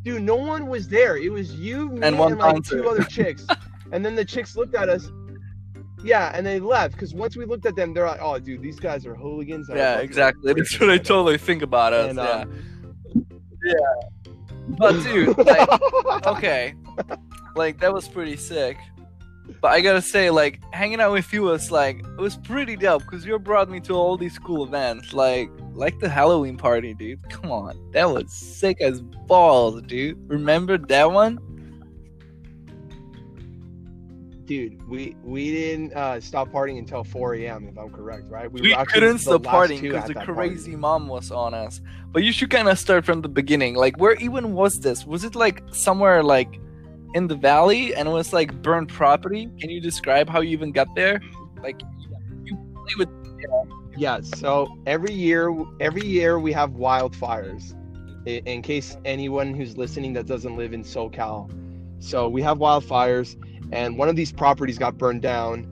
[0.06, 1.16] Dude, no one was there.
[1.16, 3.44] It was you, me, And and, one like two other chicks.
[3.90, 5.10] and then the chicks looked at us.
[6.04, 8.78] Yeah, and they left because once we looked at them, they're like, "Oh, dude, these
[8.78, 10.52] guys are hooligans." that Yeah, fucking exactly.
[10.54, 12.10] That's what I shit up." totally think about us.
[12.10, 12.22] And, yeah.
[12.22, 12.44] uh,
[13.64, 13.74] yeah.
[14.78, 16.74] But dude, like, okay,
[17.56, 18.78] like that was pretty sick.
[19.60, 23.02] But I gotta say, like, hanging out with you was like it was pretty dope
[23.02, 27.28] because you brought me to all these cool events, like like the Halloween party, dude.
[27.30, 30.18] Come on, that was sick as balls, dude.
[30.28, 31.38] Remember that one?
[34.46, 37.68] dude, we we didn't uh, stop partying until 4 a.m.
[37.68, 38.50] If I'm correct, right?
[38.50, 40.50] We, were couldn't stop partying because the that party.
[40.50, 41.80] crazy mom was on us.
[42.12, 43.74] But you should kind of start from the beginning.
[43.74, 45.04] Like, where even was this?
[45.04, 46.60] Was it like somewhere like
[47.16, 49.50] in the valley and it was like burned property?
[49.59, 51.18] Can you describe how you even got there?
[51.62, 51.81] Like,
[52.44, 53.09] you play with.
[53.96, 55.50] Yeah, so every year,
[55.81, 57.74] every year we have wildfires.
[58.26, 61.48] In case anyone who's listening that doesn't live in SoCal,
[62.00, 63.37] so we have wildfires,
[63.72, 65.64] and one of these properties got burned down,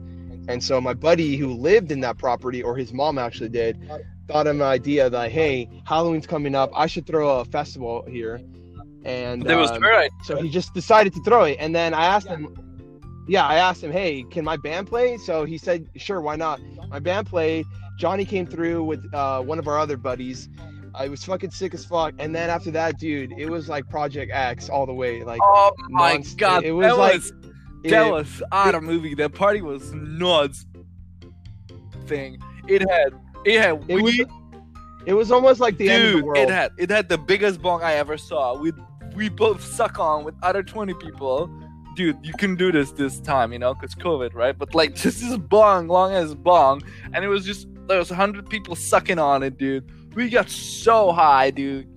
[0.47, 3.77] and so my buddy who lived in that property, or his mom actually did,
[4.29, 8.41] thought of an idea that hey, Halloween's coming up, I should throw a festival here,
[9.05, 10.09] and um, I.
[10.23, 11.57] so he just decided to throw it.
[11.59, 12.53] And then I asked him,
[13.27, 15.17] yeah, I asked him, hey, can my band play?
[15.17, 16.59] So he said, sure, why not?
[16.89, 17.65] My band played.
[17.97, 20.49] Johnny came through with uh, one of our other buddies.
[20.93, 22.13] I was fucking sick as fuck.
[22.19, 25.23] And then after that, dude, it was like Project X all the way.
[25.23, 27.33] Like, Oh my nonst- god, it was that like- was
[27.83, 29.13] that it- was out of movie.
[29.13, 30.65] That party was nuts.
[32.07, 32.37] Thing.
[32.67, 33.13] It had
[33.45, 34.19] it had it was,
[35.07, 36.37] it was almost like the end of the world.
[36.37, 38.55] it had it had the biggest bong I ever saw.
[38.59, 38.71] We
[39.15, 41.49] we both suck on with other twenty people.
[41.95, 44.57] Dude, you can do this this time, you know, because COVID, right?
[44.57, 48.49] But like, this is bong, long as bong, and it was just there was hundred
[48.49, 49.89] people sucking on it, dude.
[50.15, 51.87] We got so high, dude.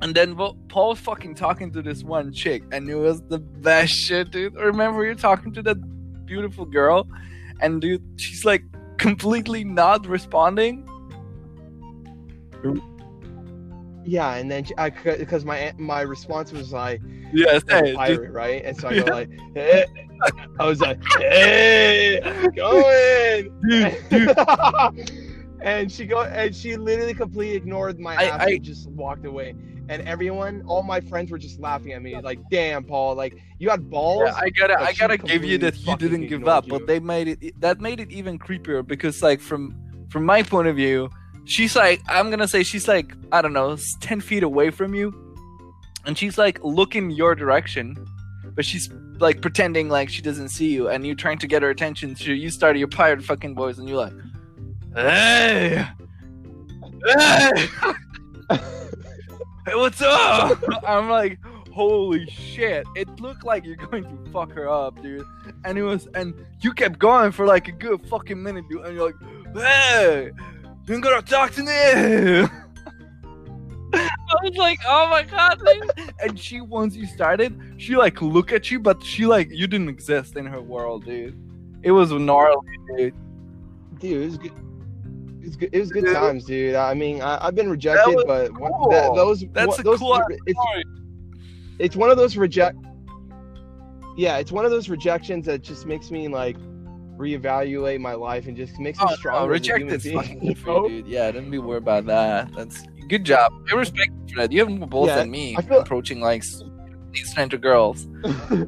[0.00, 3.92] And then Paul was fucking talking to this one chick, and it was the best
[3.92, 4.54] shit, dude.
[4.54, 5.76] Remember you're talking to that
[6.26, 7.08] beautiful girl,
[7.60, 8.62] and dude, she's like
[8.98, 10.88] completely not responding.
[14.04, 17.00] Yeah, and then uh, I because my my response was like,
[17.32, 18.64] yeah, hey, pirate, right?
[18.64, 19.84] And so I go like, hey.
[20.58, 22.20] I was like, hey,
[22.54, 23.52] going.
[23.68, 25.10] dude, dude,
[25.60, 29.54] and she go and she literally completely ignored my I- I- and just walked away.
[29.86, 33.68] And everyone, all my friends were just laughing at me, like, "Damn, Paul, like you
[33.68, 36.70] had balls." Yeah, I gotta, I gotta give you that you didn't give up, you.
[36.70, 37.60] but they made it.
[37.60, 39.76] That made it even creepier because, like, from
[40.08, 41.10] from my point of view,
[41.44, 45.12] she's like, I'm gonna say she's like, I don't know, ten feet away from you,
[46.06, 47.96] and she's like looking your direction,
[48.54, 51.70] but she's like pretending like she doesn't see you, and you're trying to get her
[51.70, 52.16] attention.
[52.16, 54.12] So you start your pirate fucking voice, and you're like,
[54.94, 55.86] Hey,
[57.06, 57.68] hey,
[58.50, 58.58] Hey,
[59.74, 60.62] what's up?
[60.86, 61.38] I'm like,
[61.72, 62.86] holy shit!
[62.94, 65.24] It looked like you're going to fuck her up, dude.
[65.64, 68.84] And it was, and you kept going for like a good fucking minute, dude.
[68.84, 69.16] And you're like,
[69.54, 70.30] hey,
[70.86, 72.48] you gonna talk to me?
[73.96, 75.90] I was like, oh my god, dude.
[76.22, 79.88] And she, once you started, she like look at you, but she like you didn't
[79.88, 81.38] exist in her world, dude.
[81.82, 82.56] It was gnarly,
[82.96, 83.14] dude.
[83.98, 84.52] dude, it was good.
[85.42, 86.14] It was good, it was good Dude.
[86.14, 86.74] times, dude.
[86.74, 88.90] I mean, I, I've been rejected, was but one, cool.
[88.90, 90.60] that, those That's one- a those cool it's,
[91.78, 92.78] it's one of those reject.
[94.16, 96.56] Yeah, it's one of those rejections that just makes me like
[97.16, 97.40] Mm.
[97.40, 99.48] reevaluate my life and just makes me Oh, stronger.
[99.48, 100.88] no, as a human rejected's being, fucking you good for you, know?
[100.88, 101.06] dude.
[101.06, 102.52] Yeah, don't be worried about that.
[102.56, 103.52] That's good job.
[103.70, 104.52] I respect you for that.
[104.52, 106.42] You have more balls Yeah, than me feel- approaching like
[107.12, 108.06] these kind of girls.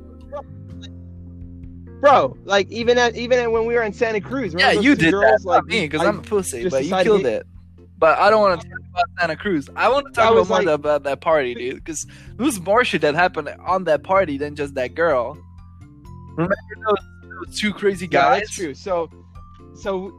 [2.01, 4.75] Bro, like even at even at when we were in Santa Cruz, right?
[4.75, 6.69] Yeah, you did girls, that, like me, because I- I'm a pussy.
[6.69, 7.47] But you killed it.
[7.99, 9.71] But I don't want to talk about Santa Cruz.
[9.75, 11.77] I want to talk about was more about that party, dude.
[11.77, 12.05] Because
[12.37, 15.39] there was more shit that happened on that party than just that girl.
[16.37, 16.55] Remember
[16.87, 17.07] those, those
[17.55, 18.41] two crazy Yeah, guys?
[18.41, 18.75] that's true.
[18.75, 19.11] So,
[19.75, 20.19] so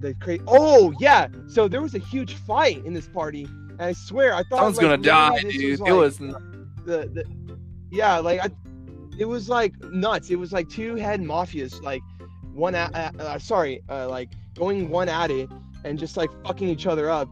[0.00, 1.28] the cra- Oh yeah.
[1.48, 4.76] So there was a huge fight in this party, and I swear I thought Someone's
[4.78, 5.80] like, gonna die, dude.
[5.80, 6.36] Was, it like, was the,
[6.84, 7.24] the
[7.90, 8.50] yeah, like I,
[9.18, 10.30] it was like nuts.
[10.30, 12.02] It was like two head mafias, like
[12.52, 15.50] one at, uh, uh, sorry, uh, like going one at it
[15.84, 17.28] and just like fucking each other up.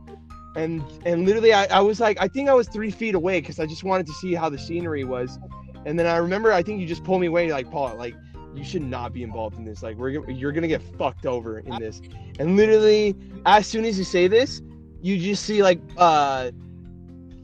[0.57, 3.61] And and literally, I, I was like, I think I was three feet away because
[3.61, 5.39] I just wanted to see how the scenery was.
[5.87, 8.15] And then I remember, I think you just pulled me away, like Paul, like
[8.55, 9.83] you should not be involved in this.
[9.83, 12.01] Like we're you're gonna get fucked over in this.
[12.39, 13.15] And literally,
[13.47, 14.61] as soon as you say this,
[15.03, 16.51] you just see like uh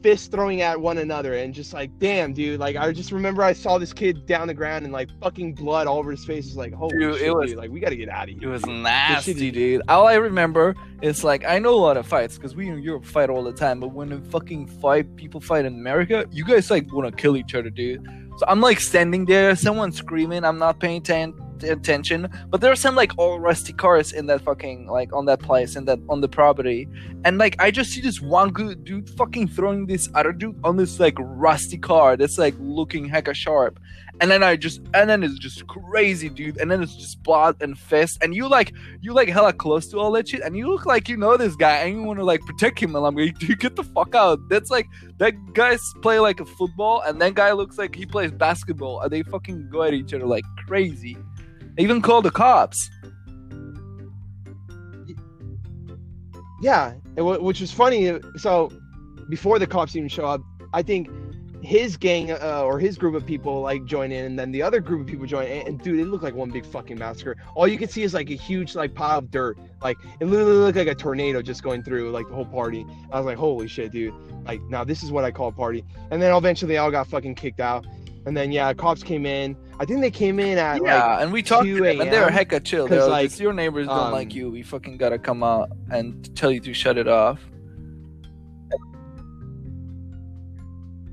[0.03, 3.51] fist throwing at one another and just like damn dude like i just remember i
[3.51, 6.55] saw this kid down the ground and like fucking blood all over his face is
[6.55, 8.47] like holy Dude, it was- dude like we gotta get out of here.
[8.47, 9.81] It was nasty, shit- dude.
[9.89, 13.05] All I remember is like I know a lot of fights because we in Europe
[13.05, 13.79] fight all the time.
[13.79, 17.35] But when a fucking fight, people fight in America, you guys like want to kill
[17.35, 18.05] each other, dude.
[18.37, 20.43] So I'm like standing there, someone screaming.
[20.43, 24.41] I'm not paying ten- attention, but there are some like all rusty cars in that
[24.41, 26.87] fucking like on that place and that on the property,
[27.25, 30.77] and like I just see this one good dude fucking throwing this other dude on
[30.77, 33.79] this like rusty car that's like looking hecka sharp.
[34.19, 36.57] And then I just, and then it's just crazy, dude.
[36.57, 39.99] And then it's just blood and fist, and you like, you like hella close to
[39.99, 42.25] all that shit, and you look like you know this guy, and you want to
[42.25, 42.95] like protect him.
[42.95, 44.39] And I'm like, dude, get the fuck out.
[44.49, 48.31] That's like that guys play like a football, and that guy looks like he plays
[48.31, 51.17] basketball, and they fucking go at each other like crazy.
[51.75, 52.89] They even call the cops.
[56.61, 58.71] yeah which was funny uh, so
[59.29, 60.41] before the cops even show up
[60.73, 61.07] i think
[61.67, 64.79] his gang uh, or his group of people like join in and then the other
[64.79, 67.67] group of people join in and dude it looked like one big fucking massacre all
[67.67, 70.77] you can see is like a huge like pile of dirt like it literally looked
[70.77, 73.91] like a tornado just going through like the whole party i was like holy shit
[73.91, 74.13] dude
[74.45, 77.05] like now this is what i call a party and then eventually they all got
[77.05, 77.85] fucking kicked out
[78.25, 81.33] and then yeah cops came in i think they came in at Yeah, like and
[81.33, 82.87] we talked to 2 them, and they're a.m., hecka chill.
[82.87, 84.49] They're 'cause, like, like, your neighbors don't um, like you.
[84.49, 87.41] We fucking gotta come out and tell you to shut it off.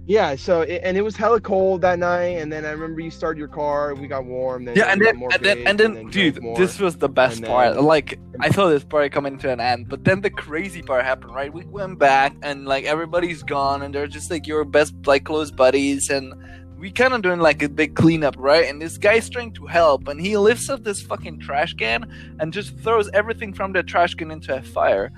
[0.07, 3.11] Yeah so it, and it was hella cold that night and then i remember you
[3.11, 5.67] started your car and we got warm then Yeah, and we got then and then,
[5.67, 6.57] and then, dude, more.
[6.57, 7.75] this was the best and part.
[7.75, 11.05] then- Like, I thought this party coming to an end, but then the crazy part
[11.05, 11.35] happened.
[11.35, 15.25] Right, we went back, and like everybody's gone, and they're just like your best, like
[15.25, 16.35] close buddies, and
[16.79, 18.67] we kind of doing like a big cleanup, right?
[18.69, 22.01] And this guy's trying to help, and he lifts up this fucking trash can
[22.41, 25.11] and just throws everything from the trash can into a fire.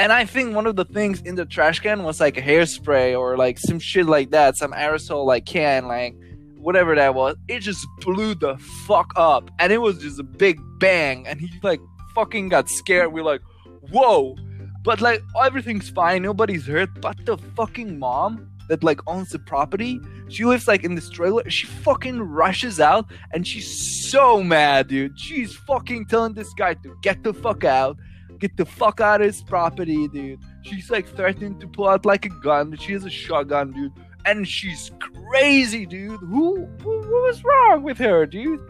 [0.00, 3.36] And I think one of the things in the trash can was like hairspray or
[3.36, 6.16] like some shit like that, some aerosol like can, like
[6.56, 7.36] whatever that was.
[7.48, 11.26] It just blew the fuck up, and it was just a big bang.
[11.26, 11.82] And he like
[12.14, 13.12] fucking got scared.
[13.12, 13.42] We're like,
[13.90, 14.36] whoa!
[14.84, 16.98] But like everything's fine, nobody's hurt.
[17.02, 21.50] But the fucking mom that like owns the property, she lives like in this trailer.
[21.50, 25.20] She fucking rushes out, and she's so mad, dude.
[25.20, 27.98] She's fucking telling this guy to get the fuck out
[28.40, 30.40] get the fuck out of his property, dude.
[30.62, 32.76] She's like threatening to pull out like a gun.
[32.76, 33.92] She has a shotgun, dude.
[34.26, 36.20] And she's crazy, dude.
[36.20, 38.60] Who, who what was wrong with her, dude?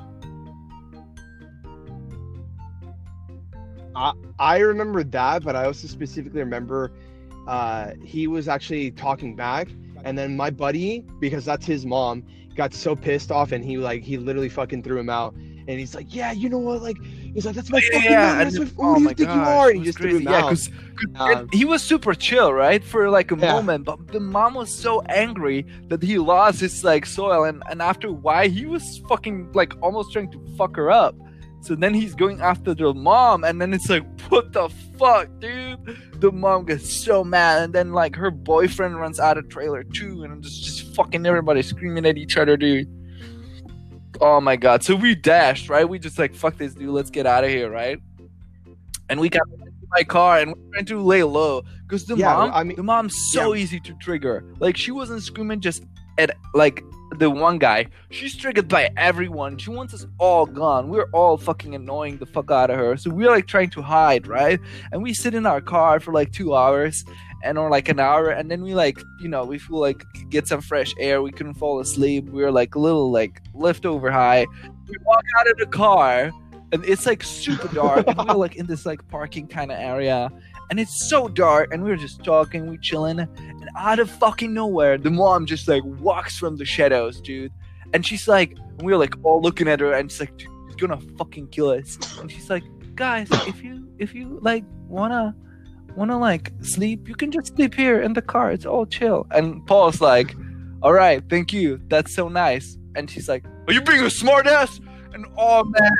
[3.96, 6.92] I I remember that, but I also specifically remember
[7.46, 9.68] uh, he was actually talking back,
[10.04, 14.02] and then my buddy, because that's his mom, got so pissed off, and he like
[14.02, 15.34] he literally fucking threw him out,
[15.70, 18.58] and he's like, yeah, you know what, like he's like, that's my fucking mom, that's
[18.58, 19.68] my, who do you think you are?
[19.68, 20.24] And he just threw crazy.
[20.24, 20.48] him Yeah, out.
[20.50, 20.70] because
[21.16, 23.52] Um, he was super chill, right, for like a Yeah.
[23.54, 23.84] moment.
[23.86, 28.08] But the mom was so angry that he lost his like soil, and and after
[28.08, 31.14] a while, he was fucking like almost trying to fuck her up.
[31.62, 35.78] So then he's going after the mom, and then it's like, what the fuck, dude?
[36.20, 40.22] The mom gets so mad, and then like her boyfriend runs out of trailer too,
[40.24, 42.88] and just just fucking everybody screaming at each other, dude.
[44.20, 44.82] Oh my god!
[44.82, 45.88] So we dashed, right?
[45.88, 47.98] We just like fuck this dude, let's get out of here, right?
[49.08, 49.42] And we got
[49.90, 52.82] my car, and we're trying to lay low because the Yeah, mom, I mean- the
[52.82, 54.44] mom's so easy to trigger.
[54.60, 55.84] Like she wasn't screaming just
[56.18, 56.84] at like
[57.20, 57.86] the one guy.
[58.10, 59.58] She's triggered by everyone.
[59.58, 60.88] She wants us all gone.
[60.88, 62.96] We're all fucking annoying the fuck out of her.
[62.96, 64.58] So we're like trying to hide, right?
[64.90, 67.04] And we sit in our car for like two hours
[67.42, 70.46] and or like an hour and then we like you know we feel like get
[70.46, 74.46] some fresh air we couldn't fall asleep we were like a little like leftover high
[74.86, 76.30] we walk out of the car
[76.72, 80.30] and it's like super dark and we're like in this like parking kind of area
[80.70, 84.96] and it's so dark and we're just talking we chilling and out of fucking nowhere
[84.96, 87.52] the mom just like walks from the shadows dude.
[87.92, 90.76] And she's like and we're like all looking at her and she's like "Dude, he's
[90.76, 91.98] gonna fucking kill us.
[92.20, 92.62] And she's like
[92.94, 95.34] guys if you if you like wanna
[95.96, 98.52] wanna like sleep you can just sleep here in the car.
[98.52, 99.26] It's all chill.
[99.32, 100.34] And paul's like
[100.82, 101.80] all right thank you.
[101.88, 102.78] That's so nice.
[102.94, 104.80] And she's like are you being a smartass
[105.14, 105.92] and oh man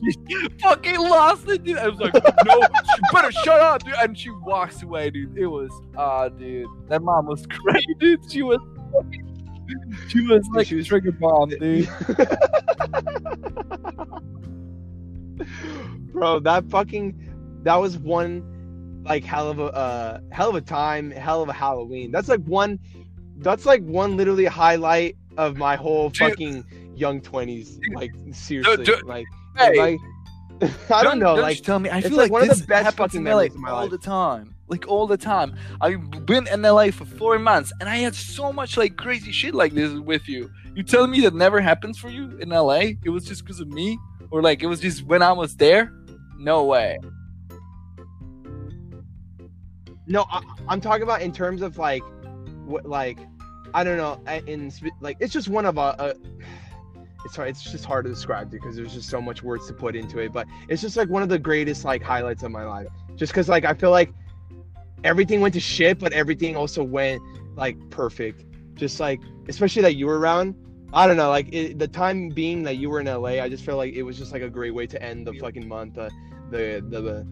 [0.00, 1.78] she fucking lost it dude.
[1.78, 2.66] I was like no you
[3.12, 3.94] better shut up dude.
[3.94, 5.36] And she walks away dude.
[5.36, 6.66] It was ah dude.
[6.88, 8.20] That mom was crazy dude.
[8.30, 8.60] She was
[8.92, 9.26] fucking
[10.08, 11.88] she was like She was- trigger bomb dude.
[16.12, 21.10] Bro that fucking that was one like hell of a uh hell of a time
[21.10, 22.10] hell of a halloween.
[22.10, 22.78] That's like one
[23.38, 26.18] that's like one literally highlight of my whole Dude.
[26.30, 26.64] fucking
[27.00, 29.98] young 20s like seriously dude, like hey, like
[30.90, 32.96] i don't know don't like tell me i feel like like, one of the best
[32.96, 33.90] fucking in me, like, memories of my all life.
[33.90, 35.56] the time like all the time.
[35.80, 39.54] I've been in LA for four months, and I had so much like crazy shit
[39.54, 40.50] like this with you.
[40.74, 42.92] You telling me that never happens for you in LA?
[43.04, 43.98] It was just because of me,
[44.30, 45.92] or like it was just when I was there?
[46.38, 46.98] No way.
[50.06, 52.02] No, I, I'm talking about in terms of like,
[52.64, 53.18] what like,
[53.74, 55.96] I don't know, in like it's just one of a.
[55.98, 56.14] a
[57.24, 57.48] it's hard.
[57.48, 60.32] It's just hard to describe because there's just so much words to put into it.
[60.32, 62.88] But it's just like one of the greatest like highlights of my life.
[63.16, 64.12] Just because like I feel like
[65.04, 67.22] everything went to shit, but everything also went
[67.56, 68.44] like perfect.
[68.74, 70.54] Just like especially that you were around.
[70.92, 73.64] I don't know, like it, the time being that you were in LA, I just
[73.64, 75.96] feel like it was just like a great way to end the fucking month.
[75.96, 76.10] Uh,
[76.50, 77.26] the the the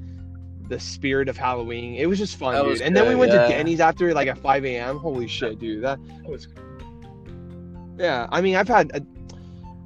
[0.69, 1.95] the spirit of Halloween.
[1.95, 2.83] It was just fun, That dude.
[2.83, 3.43] and then we went yeah.
[3.43, 4.99] to Denny's after like at 5 a.m.
[4.99, 5.83] Holy shit, dude.
[5.83, 6.49] That was.
[7.99, 9.01] Yeah, I mean, I've had, uh,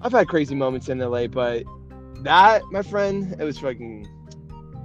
[0.03, 1.65] I've had crazy moments in LA, but
[2.23, 4.07] that, my friend, it was fucking.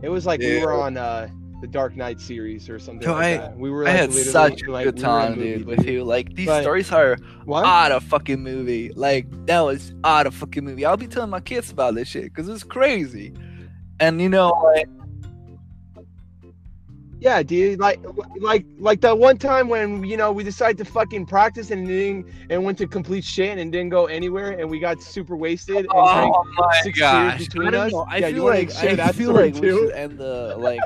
[0.03, 1.27] It was like we were on uh,
[1.61, 3.57] the Dark Knight series or something Yo, like I- that.
[3.57, 3.87] We were.
[3.87, 6.03] I had such a like, good we were in a time, movie, dude, with you.
[6.03, 7.65] Like these But- stories are What?
[7.65, 8.91] odd a fucking movie.
[8.95, 10.85] Like that was odd a fucking movie.
[10.85, 13.33] I'll be telling my kids about this shit because it's crazy.
[13.99, 14.87] And you know, like,
[17.19, 17.79] Yeah, dude.
[17.79, 17.99] Like,
[18.39, 22.27] like, like that one time when you know we decided to fucking practice and didn't,
[22.49, 25.87] and went to complete shit and didn't go anywhere, and we got super wasted and
[25.91, 27.91] oh drank oh my six gosh, between I don't us.
[27.91, 28.05] know.
[28.07, 30.79] I yeah, feel like share I feel story like we should end the like,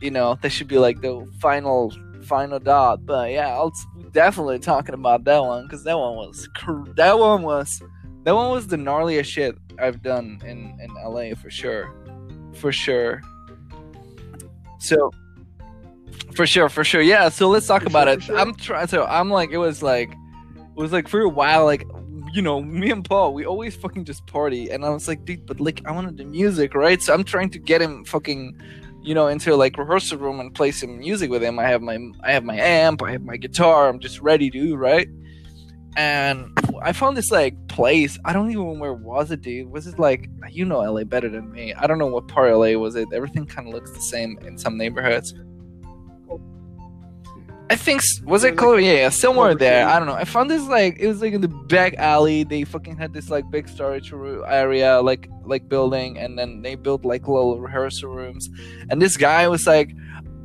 [0.00, 3.06] you know, that should be like the final final dot.
[3.06, 3.72] But yeah, I'll
[4.12, 7.82] definitely talking about that one because that one was cr- that one was
[8.24, 11.94] that one was the gnarliest shit I've done in in LA for sure,
[12.52, 13.22] for sure.
[14.80, 15.10] So.
[16.34, 17.00] For sure, for sure.
[17.02, 18.22] Yeah, so let's talk For about sure, it.
[18.22, 18.38] sure.
[18.38, 21.84] I'm trying so I'm like it was like it was like for a while like
[22.32, 25.46] you know, me and Paul, we always fucking just party and I was like, dude,
[25.46, 27.00] but like I wanted the music, right?
[27.00, 28.60] So I'm trying to get him fucking
[29.02, 31.58] you know, into like rehearsal room and play some music with him.
[31.58, 34.76] I have my I have my amp, I have my guitar, I'm just ready to,
[34.76, 35.08] right?
[35.96, 38.18] And I found this like place.
[38.24, 39.70] I don't even know where was it, dude.
[39.70, 41.74] Was it like you know LA better than me?
[41.74, 43.08] I don't know what part of LA was it.
[43.12, 45.34] Everything kind of looks the same in some neighborhoods.
[47.70, 49.82] I think was it Like Yeah, yeah, somewhere Culver there.
[49.82, 49.92] City?
[49.92, 50.14] I don't know.
[50.14, 52.44] I found this like it was like in the back alley.
[52.44, 57.04] They fucking had this like big storage area, like like building, and then they built
[57.04, 58.48] like little rehearsal rooms.
[58.88, 59.90] And this guy was like,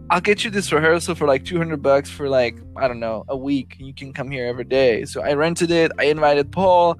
[0.09, 3.23] "I'll get you this rehearsal for like two hundred bucks for like I don't know
[3.29, 3.77] a week.
[3.79, 5.91] You can come here every day." So I rented it.
[5.97, 6.99] I invited Paul.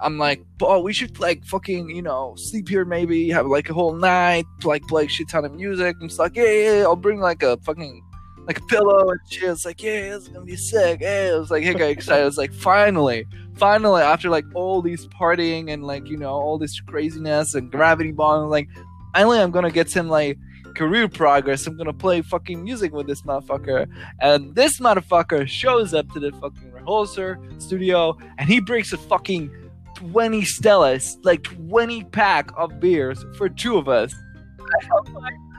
[0.00, 3.74] I'm like, Paul, we should like fucking, you know, sleep here maybe, have like a
[3.74, 5.96] whole night, like play shit ton of music.
[6.00, 8.02] And it's like, yeah, yeah, yeah, I'll bring like a fucking
[8.46, 9.50] like a pillow and shit.
[9.50, 11.00] It's like, yeah, it's gonna be sick.
[11.00, 12.24] Yeah, it was like, hey, excited.
[12.24, 16.80] was like, finally, finally, after like all these partying and like you know all this
[16.80, 18.68] craziness and gravity bong, like,
[19.14, 20.38] finally, I'm gonna get some like
[20.74, 21.66] career progress.
[21.66, 23.86] I'm gonna play fucking music with this motherfucker,
[24.20, 29.50] and this motherfucker shows up to the fucking rehearsal studio, and he brings a fucking
[29.94, 34.14] 20 Stellas, like 20 pack of beers for two of us.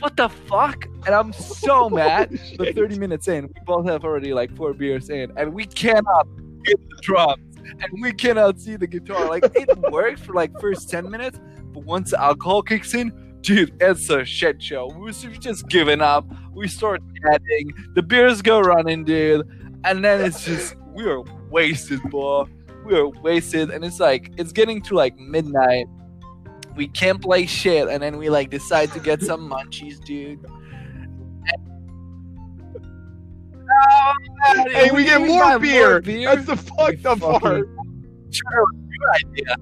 [0.00, 0.86] What the fuck?
[1.06, 2.38] And I'm so mad.
[2.56, 6.26] But 30 minutes in, we both have already like four beers in, and we cannot
[6.64, 9.28] get the drums, and we cannot see the guitar.
[9.28, 11.38] Like it works for like first 10 minutes,
[11.72, 14.88] but once the alcohol kicks in, dude, it's a shit show.
[14.88, 16.26] We was just giving up.
[16.52, 19.46] We start chatting, the beers go running, dude,
[19.84, 22.44] and then it's just we are wasted, boy.
[22.84, 25.86] We are wasted, and it's like it's getting to like midnight.
[26.76, 30.38] We can't play shit, and then we like decide to get some munchies, dude.
[33.72, 34.14] Oh,
[34.54, 36.00] man, Hey, we get even more beer.
[36.00, 37.68] That's the fucked up part.
[38.30, 39.56] Sure, good idea.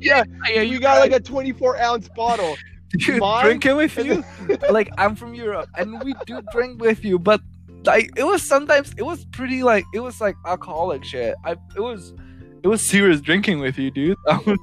[0.00, 2.56] Yeah, Yeah, we got like a 24 ounce bottle.
[2.98, 4.24] dude, mine- drinking with you.
[4.70, 7.40] like I'm from Europe, and we do drink with you, but
[7.84, 11.34] like it was sometimes it was pretty like it was like alcoholic shit.
[11.44, 12.12] I it was
[12.62, 14.16] it was serious drinking with you, dude.
[14.28, 14.58] I was-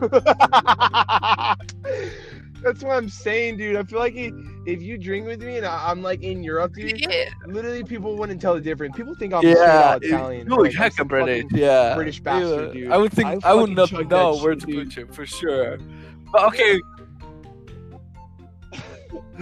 [2.62, 3.76] That's what I'm saying, dude.
[3.76, 4.32] I feel like i-
[4.66, 8.16] if you drink with me and I- I'm like in Europe, dude, yeah, literally people
[8.16, 8.96] wouldn't tell the difference.
[8.96, 10.46] People think I'm yeah, it- Italian.
[10.48, 11.44] you or look like I'm British.
[11.52, 12.80] Yeah, British bastard, Yeah.
[12.80, 12.90] dude.
[12.92, 14.88] I would think I I, would not know where to dude.
[14.88, 15.78] put you for sure.
[16.32, 16.80] But okay,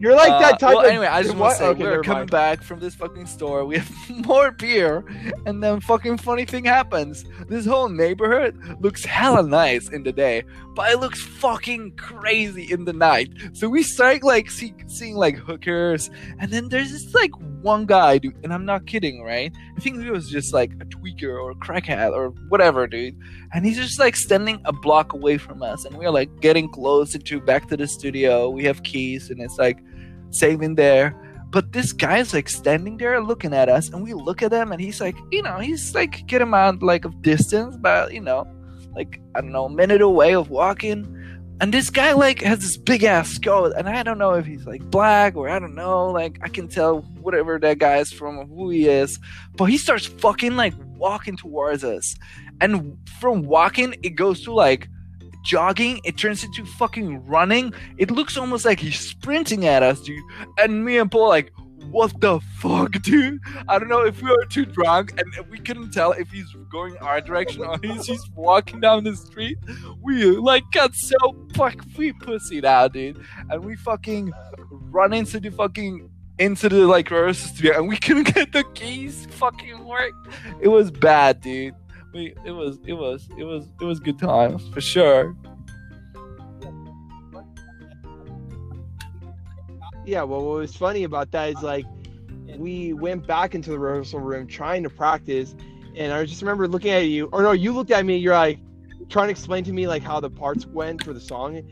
[0.00, 0.86] You're like Uh, that type well, of.
[0.90, 2.30] anyway, I just want to say Okay, we're coming mind.
[2.30, 3.64] back from this fucking store.
[3.64, 3.90] We have
[4.26, 5.04] more beer,
[5.46, 7.24] and then fucking funny thing happens.
[7.48, 10.44] This whole neighborhood looks hella nice in the day,
[10.74, 13.30] but it looks fucking crazy in the night.
[13.52, 17.32] So we start like see, seeing like hookers, and then there's this like
[17.62, 19.52] one guy, dude, and I'm not kidding, right?
[19.76, 23.16] I think he was just like a tweaker or a crackhead or whatever, dude.
[23.52, 27.12] And he's just like standing a block away from us, and we're like getting close
[27.12, 28.50] to back to the studio.
[28.50, 29.78] We have keys, and it's like
[30.30, 31.14] saving there.
[31.50, 34.80] But this guy's like standing there looking at us, and we look at him, and
[34.80, 38.46] he's like, you know, he's like getting out like of distance, but you know,
[38.94, 41.16] like I don't know, a minute away of walking.
[41.60, 44.64] And this guy like has this big ass skull, and I don't know if he's
[44.64, 46.06] like black or I don't know.
[46.06, 49.18] Like I can tell whatever that guy is from who he is,
[49.56, 52.16] but he starts fucking like walking towards us,
[52.60, 54.88] and from walking it goes to like
[55.44, 56.00] jogging.
[56.04, 57.72] It turns into fucking running.
[57.98, 60.22] It looks almost like he's sprinting at us, dude.
[60.58, 61.52] And me and Paul like,
[61.90, 63.40] what the fuck, dude?
[63.68, 66.96] I don't know if we were too drunk and we couldn't tell if he's going
[66.98, 69.58] our direction or he's just walking down the street.
[70.02, 71.16] We like got so
[71.54, 73.20] fuck we pussied out, dude.
[73.50, 74.32] And we fucking
[74.70, 79.26] run into the fucking into the like rehearsal studio and we couldn't get the keys
[79.30, 80.12] fucking work.
[80.60, 81.74] It was bad, dude.
[82.12, 85.36] We it was it was it was it was good times for sure.
[90.04, 91.84] Yeah, well, what was funny about that is like
[92.56, 95.54] we went back into the rehearsal room trying to practice,
[95.96, 98.16] and I just remember looking at you, or no, you looked at me.
[98.16, 98.58] You're like
[99.08, 101.62] trying to explain to me like how the parts went for the song,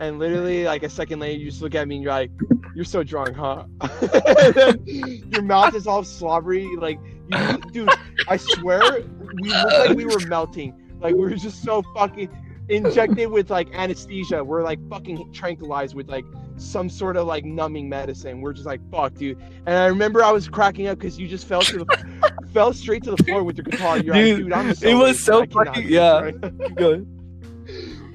[0.00, 2.30] and literally like a second later, you just look at me and you're like,
[2.74, 3.64] "You're so drunk, huh?"
[4.86, 7.90] your mouth is all slobbery, like, you, dude.
[8.28, 9.02] I swear,
[9.40, 10.74] we looked like we were melting.
[11.00, 12.30] Like we were just so fucking
[12.68, 14.42] injected with like anesthesia.
[14.44, 16.24] We're like fucking tranquilized with like
[16.56, 18.40] some sort of like numbing medicine.
[18.40, 19.38] We're just like, fuck, dude.
[19.66, 23.02] And I remember I was cracking up because you just fell to the fell straight
[23.04, 23.98] to the floor with your guitar.
[23.98, 26.20] You're Dude, like, dude, I'm so it was so fucking- yeah.
[26.20, 27.98] right now." Keep going.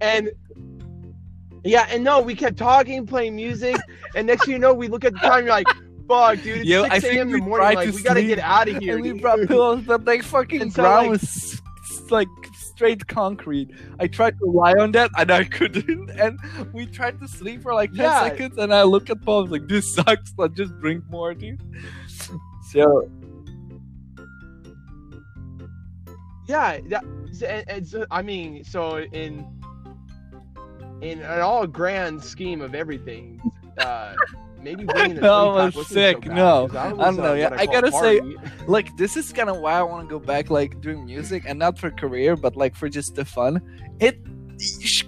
[0.00, 0.30] And
[1.64, 3.76] yeah, and no, we kept talking, playing music,
[4.16, 5.44] and next thing you know, we look at the time.
[5.44, 5.68] You're like,
[6.08, 7.28] fuck, dude, it's Yo, I 6 think a.m.
[7.28, 7.74] in we the morning.
[7.76, 8.94] Like, we gotta get out of here.
[8.94, 11.62] and we dude." brought pillows, but like fucking And so, ground like- was
[12.10, 12.26] like
[12.82, 13.70] straight concrete.
[14.00, 16.10] I tried to lie on that and I couldn't.
[16.18, 16.38] And
[16.72, 18.22] we tried to sleep for like ten Yeah.
[18.28, 19.38] seconds, and I look at Paul.
[19.38, 20.34] I was like, "This sucks.
[20.36, 21.60] Let's just drink more, dude."
[22.72, 23.08] So
[26.48, 27.04] Yeah, that,
[27.46, 29.46] and, and I mean, so in
[31.00, 33.40] in an all grand scheme of everything,
[33.78, 34.14] uh,
[34.62, 36.68] maybe winning the That was sick, So no.
[36.78, 38.20] I don't was, know, uh, yeah, I gotta say-
[38.66, 41.58] like this is kind of why I want to go back like doing music and
[41.58, 43.60] not for career but like for just the fun.
[44.00, 44.18] It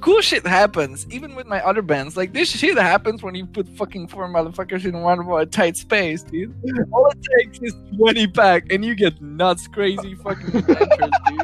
[0.01, 2.17] cool shit happens even with my other bands.
[2.17, 6.25] Like this shit happens when you put fucking four motherfuckers in one more tight space
[6.25, 6.53] dude.
[6.93, 11.43] All it takes is 20 pack and you get nuts crazy fucking adventures dude.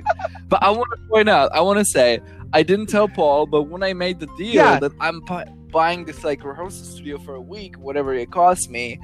[0.49, 2.21] But I want to point out I want to say
[2.53, 4.81] I didn't tell Paul but when I made the deal Yeah.
[4.81, 5.23] that I'm
[5.71, 9.01] buying this like rehearsal studio for a week whatever it costs me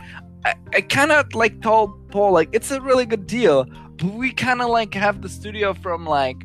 [0.46, 3.64] I, I kind of like told Paul like it's a really good deal,
[3.96, 6.36] but we kind of like have the studio from like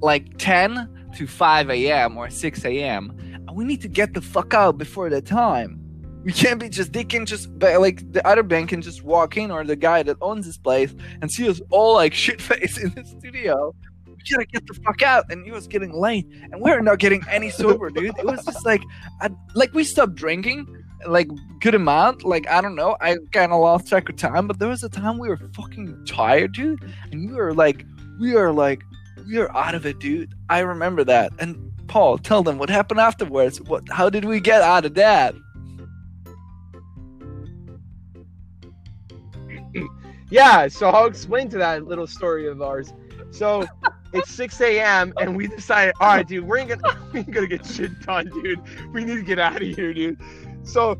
[0.00, 2.16] like 10 to 5 a.m.
[2.16, 3.14] or 6 a.m.
[3.46, 5.80] and we need to get the fuck out before the time.
[6.24, 9.52] We can't be just they can just like the other band can just walk in
[9.52, 12.92] or the guy that owns this place and see us all like shit face in
[12.92, 13.72] the studio.
[14.30, 17.22] Gotta get the fuck out, and it was getting late, and we are not getting
[17.30, 18.18] any sober, dude.
[18.18, 18.82] It was just like,
[19.20, 21.28] I, like we stopped drinking, like
[21.60, 22.24] good amount.
[22.24, 24.88] Like I don't know, I kind of lost track of time, but there was a
[24.88, 27.84] time we were fucking tired, dude, and we were like,
[28.18, 28.82] we are like,
[29.26, 30.32] we are out of it, dude.
[30.48, 31.32] I remember that.
[31.38, 33.60] And Paul, tell them what happened afterwards.
[33.60, 33.84] What?
[33.90, 35.34] How did we get out of that?
[40.28, 42.92] Yeah, so I'll explain to that little story of ours.
[43.30, 43.64] So
[44.12, 45.12] it's 6 a.m.
[45.20, 48.30] and we decided, all right, dude, we ain't gonna we ain't gonna get shit done,
[48.42, 48.60] dude.
[48.92, 50.18] We need to get out of here, dude.
[50.62, 50.98] So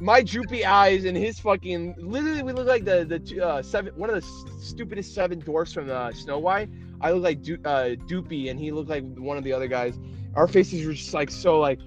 [0.00, 4.10] my droopy eyes and his fucking literally we look like the the uh, seven one
[4.10, 6.68] of the stupidest seven dwarfs from uh, Snow White.
[7.00, 9.98] I look like du- uh, Dopey and he looked like one of the other guys.
[10.34, 11.78] Our faces were just like so like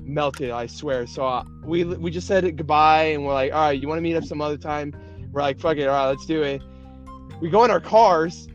[0.00, 1.06] melted, I swear.
[1.06, 4.02] So uh, we we just said goodbye and we're like, all right, you want to
[4.02, 4.94] meet up some other time?
[5.32, 6.62] We're like, fuck it, all right, let's do it.
[7.40, 8.46] We go in our cars,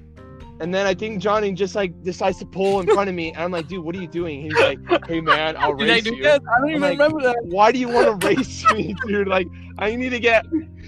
[0.60, 3.41] and then I think Johnny just like decides to pull in front of me, and
[3.41, 4.41] I'm like, dude, what are you doing?
[4.41, 6.24] He's like, hey man, I'll Did I race do you.
[6.24, 6.41] that?
[6.51, 7.38] I don't even like, remember that.
[7.43, 9.28] Why do you want to race me, dude?
[9.28, 9.47] Like,
[9.78, 10.45] I need to get.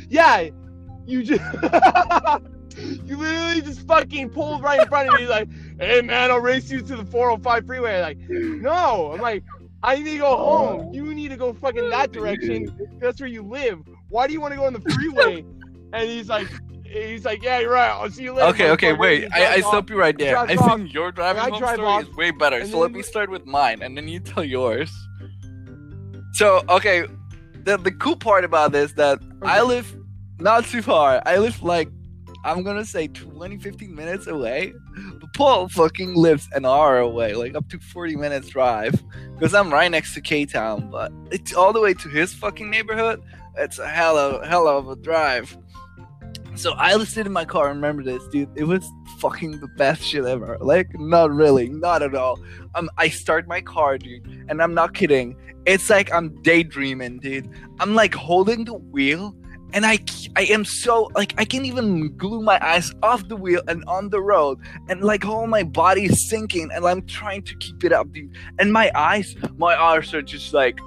[0.09, 0.49] Yeah,
[1.05, 1.41] you just.
[3.05, 5.49] you literally just fucking pulled right in front of me, like,
[5.79, 8.01] hey man, I'll race you to the 405 freeway.
[8.01, 9.43] Like, no, I'm like,
[9.83, 10.93] I need to go home.
[10.93, 12.97] You need to go fucking that direction.
[12.99, 13.81] That's where you live.
[14.09, 15.45] Why do you want to go on the freeway?
[15.93, 16.47] And he's like,
[16.91, 17.89] he's like, yeah, you're right.
[17.89, 18.49] I'll see you later.
[18.49, 19.27] Okay, okay, wait.
[19.33, 20.37] I, I stop you right there.
[20.37, 22.57] I drives off, think your driving home drive story off, is way better.
[22.57, 24.91] and So let me start with mine, and then you tell yours.
[26.33, 27.05] So okay,
[27.63, 29.95] the the cool part about this that I live
[30.39, 31.21] not too far.
[31.25, 31.89] I live like
[32.43, 34.73] I'm gonna say 20, 15 minutes away.
[35.19, 39.01] But Paul fucking lives an hour away, like up to 40 minutes drive.
[39.35, 42.69] Because I'm right next to K Town, but it's all the way to his fucking
[42.69, 43.21] neighborhood.
[43.57, 45.57] It's a hell of hell of a drive.
[46.55, 47.69] So I listened in my car.
[47.69, 48.49] And remember this, dude?
[48.55, 48.85] It was
[49.19, 50.57] fucking the best shit ever.
[50.59, 52.39] Like, not really, not at all.
[52.75, 55.35] Um, I start my car, dude, and I'm not kidding.
[55.65, 57.49] It's like I'm daydreaming, dude.
[57.79, 59.35] I'm like holding the wheel,
[59.73, 59.99] and I
[60.35, 64.09] I am so like I can't even glue my eyes off the wheel and on
[64.09, 67.93] the road, and like all my body is sinking, and I'm trying to keep it
[67.93, 68.35] up, dude.
[68.59, 70.79] And my eyes, my eyes are just like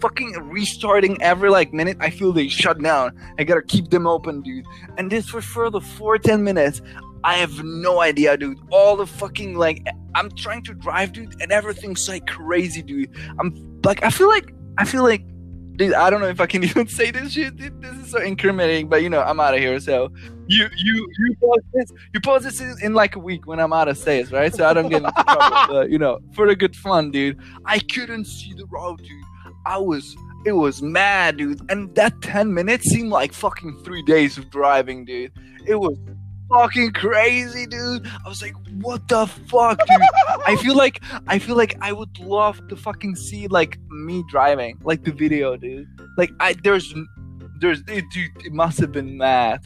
[0.00, 1.96] fucking restarting every like minute.
[2.00, 3.12] I feel they shut down.
[3.38, 4.66] I gotta keep them open, dude.
[4.96, 6.80] And this for further four ten minutes.
[7.24, 8.58] I have no idea, dude.
[8.70, 13.10] All the fucking like I'm trying to drive, dude, and everything's like crazy, dude.
[13.38, 15.24] I'm like I feel like I feel like
[15.78, 17.56] dude, I don't know if I can even say this shit.
[17.56, 17.80] Dude.
[17.80, 19.80] This is so incriminating, but you know, I'm out of here.
[19.80, 20.12] So
[20.46, 23.72] you you you post this you post this in, in like a week when I'm
[23.72, 24.54] out of states, right?
[24.54, 25.56] So I don't get into trouble.
[25.68, 27.38] But you know, for the good fun, dude.
[27.64, 29.24] I couldn't see the road, dude.
[29.68, 30.16] I was
[30.46, 31.60] it was mad, dude.
[31.70, 35.30] And that 10 minutes seemed like fucking three days of driving, dude.
[35.66, 35.98] It was
[36.48, 38.06] fucking crazy, dude.
[38.24, 40.00] I was like, what the fuck, dude?
[40.46, 44.78] I feel like I feel like I would love to fucking see like me driving,
[44.82, 45.86] like the video, dude.
[46.16, 46.94] Like I there's
[47.60, 49.60] there's it, dude, it must have been mad.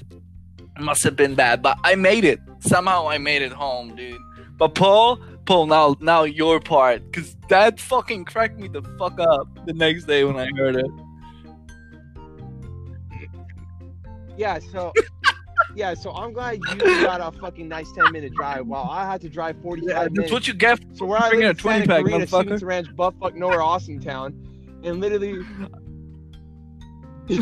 [0.59, 2.41] It must have been bad, but I made it.
[2.61, 4.19] Somehow I made it home, dude.
[4.59, 9.67] But Paul, Paul, now now your part, cause that fucking cracked me the fuck up
[9.67, 10.87] the next day when I heard it.
[14.37, 14.93] Yeah, so
[15.75, 19.21] yeah, so I'm glad you got a fucking nice 10 minute drive while I had
[19.23, 20.33] to drive 45 Yeah, that's minutes.
[20.33, 20.81] what you get.
[20.95, 22.29] So where I live a in 20 Santa pack, Clarita, motherfucker.
[22.43, 24.35] Stevenson Ranch, buttfuck nowhere, awesome town,
[24.85, 25.45] and literally,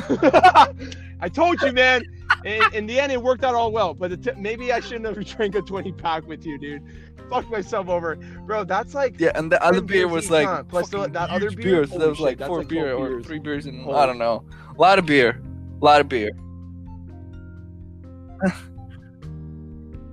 [1.21, 2.03] I told you, man.
[2.45, 3.93] In, in the end, it worked out all well.
[3.93, 6.83] But the t- maybe I shouldn't have drank a 20 pack with you, dude.
[7.31, 8.65] Fuck myself over, bro.
[8.65, 10.65] That's like Yeah, and the other beer was like huh?
[10.65, 11.85] Plus the- that other beer?
[11.85, 11.87] beer.
[11.87, 13.27] So that was shit, like four like beer or beers.
[13.27, 14.45] three beers and Holy I don't know,
[14.77, 15.41] a lot of beer,
[15.81, 16.33] a lot of beer.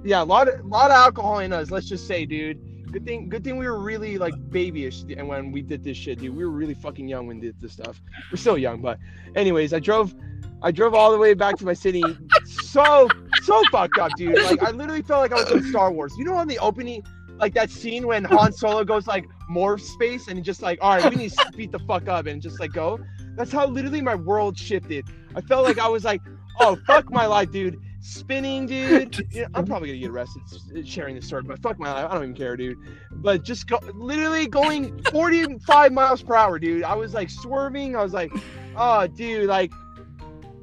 [0.03, 1.71] yeah, a lot of lot of alcohol in us.
[1.71, 2.61] Let's just say, dude.
[2.89, 6.19] Good thing, good thing we were really like babyish, and when we did this shit,
[6.19, 8.01] dude, we were really fucking young when we did this stuff.
[8.31, 8.97] We're still young, but
[9.35, 10.15] anyways, I drove,
[10.61, 12.01] I drove all the way back to my city,
[12.45, 13.09] so
[13.43, 14.35] so fucked up, dude.
[14.35, 16.13] Like I literally felt like I was in Star Wars.
[16.17, 17.03] You know, on the opening,
[17.39, 21.09] like that scene when Han Solo goes like morph space and just like, all right,
[21.09, 22.99] we need to speed the fuck up and just like go.
[23.35, 25.07] That's how literally my world shifted.
[25.35, 26.21] I felt like I was like,
[26.59, 27.79] oh fuck my life, dude.
[27.99, 29.27] Spinning, dude.
[29.31, 30.41] You know, I'm probably gonna get arrested
[30.75, 32.09] uh, sharing this story, but fuck my life.
[32.09, 32.77] I don't even care, dude.
[33.11, 36.83] But just go, literally going 45 miles per hour, dude.
[36.83, 37.95] I was like swerving.
[37.95, 38.31] I was like,
[38.75, 39.71] oh, dude, like,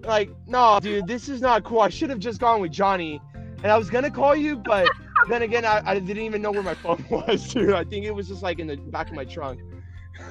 [0.06, 1.80] like, no, dude, this is not cool.
[1.80, 3.20] I should have just gone with Johnny.
[3.62, 4.88] And I was gonna call you, but
[5.28, 7.72] then again, I, I didn't even know where my phone was, dude.
[7.72, 9.60] I think it was just like in the back of my trunk.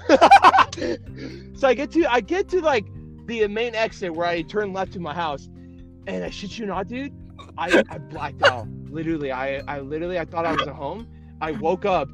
[1.57, 2.85] so I get to I get to like
[3.25, 5.49] the main exit where I turn left to my house,
[6.07, 7.13] and I shit you not, dude,
[7.57, 8.67] I, I blacked out.
[8.89, 11.07] Literally, I I literally I thought I was at home.
[11.41, 12.07] I woke up,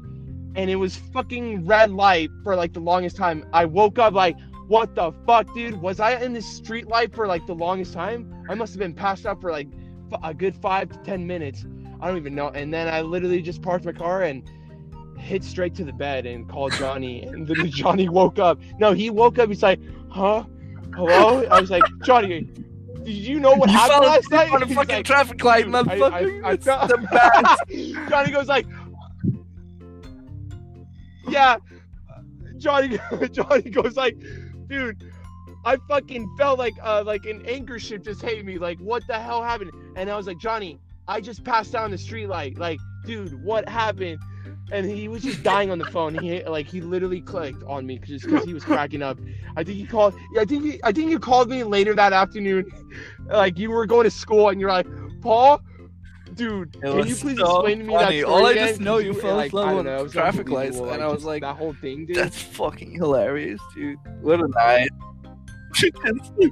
[0.56, 3.46] and it was fucking red light for like the longest time.
[3.52, 4.36] I woke up like,
[4.70, 5.80] what the fuck, dude?
[5.82, 8.44] Was I in this street light for like the longest time?
[8.48, 9.66] I must have been passed out for like
[10.12, 11.66] f- a good five to ten minutes.
[12.00, 12.48] I don't even know.
[12.50, 14.48] And then I literally just parked my car and
[15.18, 17.22] hit straight to the bed and called Johnny.
[17.26, 18.60] And then Johnny woke up.
[18.78, 19.48] No, he woke up.
[19.48, 20.44] He's like, huh?
[20.94, 21.44] Hello?
[21.46, 22.42] I was like, Johnny,
[23.02, 24.52] did you know what you happened last night?
[24.52, 26.44] on a fucking like, traffic light, "Dude, I- I- motherfucker.
[26.44, 28.08] I the best.
[28.10, 28.66] Johnny goes like,
[31.28, 31.56] yeah.
[32.58, 32.98] Johnny,
[33.32, 34.16] Johnny goes like,
[34.70, 35.12] dude,
[35.64, 38.58] I fucking felt like uh like an anchor ship just hit me.
[38.58, 39.72] Like, what the hell happened?
[39.96, 42.56] And I was like, Johnny, I just passed down the street light.
[42.56, 44.18] Like, dude, what happened?
[44.72, 46.16] And he was just dying on the phone.
[46.16, 49.18] He like he literally clicked on me just because he was cracking up.
[49.56, 50.14] I think he called.
[50.38, 52.70] I think he, I think you called me later that afternoon.
[53.26, 54.86] Like you were going to school and you're like,
[55.20, 55.60] Paul,
[56.34, 58.20] dude, It can you please so explain to me funny.
[58.20, 58.68] that All I again?
[58.68, 61.02] just know you fell like, asleep I don't on know, it was traffic lights, and
[61.02, 62.16] I was like, that whole thing, dude.
[62.16, 63.98] That's fucking hilarious, dude.
[64.20, 64.90] What a night.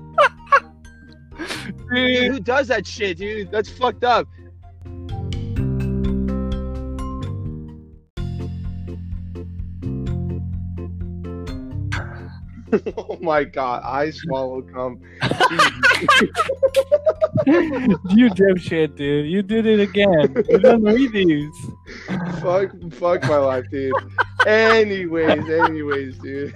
[1.95, 3.51] Dude, who does that shit, dude?
[3.53, 4.27] That's fucked up.
[12.97, 15.01] oh my god, I swallowed cum.
[17.47, 19.31] you dipshit, dude.
[19.31, 20.45] You did it again.
[20.49, 21.55] You don't read these.
[22.41, 23.93] fuck, fuck my life, dude.
[24.47, 26.55] anyways, anyways, dude.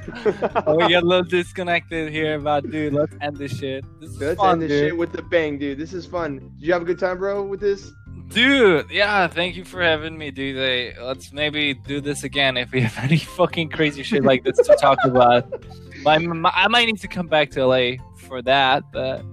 [0.67, 3.85] oh, we got a little disconnected here, but dude, let's end this shit.
[4.01, 4.89] This is Let's fun, end this dude.
[4.91, 5.79] shit with the bang, dude.
[5.79, 6.39] This is fun.
[6.59, 7.93] Did you have a good time, bro, with this?
[8.29, 10.57] Dude, yeah, thank you for having me, dude.
[10.57, 14.57] Hey, let's maybe do this again if we have any fucking crazy shit like this
[14.57, 15.65] to talk about.
[16.03, 19.24] My, my, I might need to come back to LA for that, but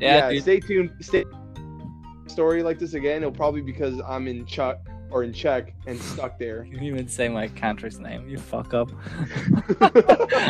[0.00, 0.42] yeah, dude.
[0.42, 0.92] stay tuned.
[1.00, 1.24] Stay
[2.26, 3.22] story like this again.
[3.22, 4.78] It'll probably because I'm in Chuck
[5.10, 6.64] or in Czech and stuck there.
[6.68, 8.28] You didn't even say my country's name.
[8.28, 8.90] You fuck up.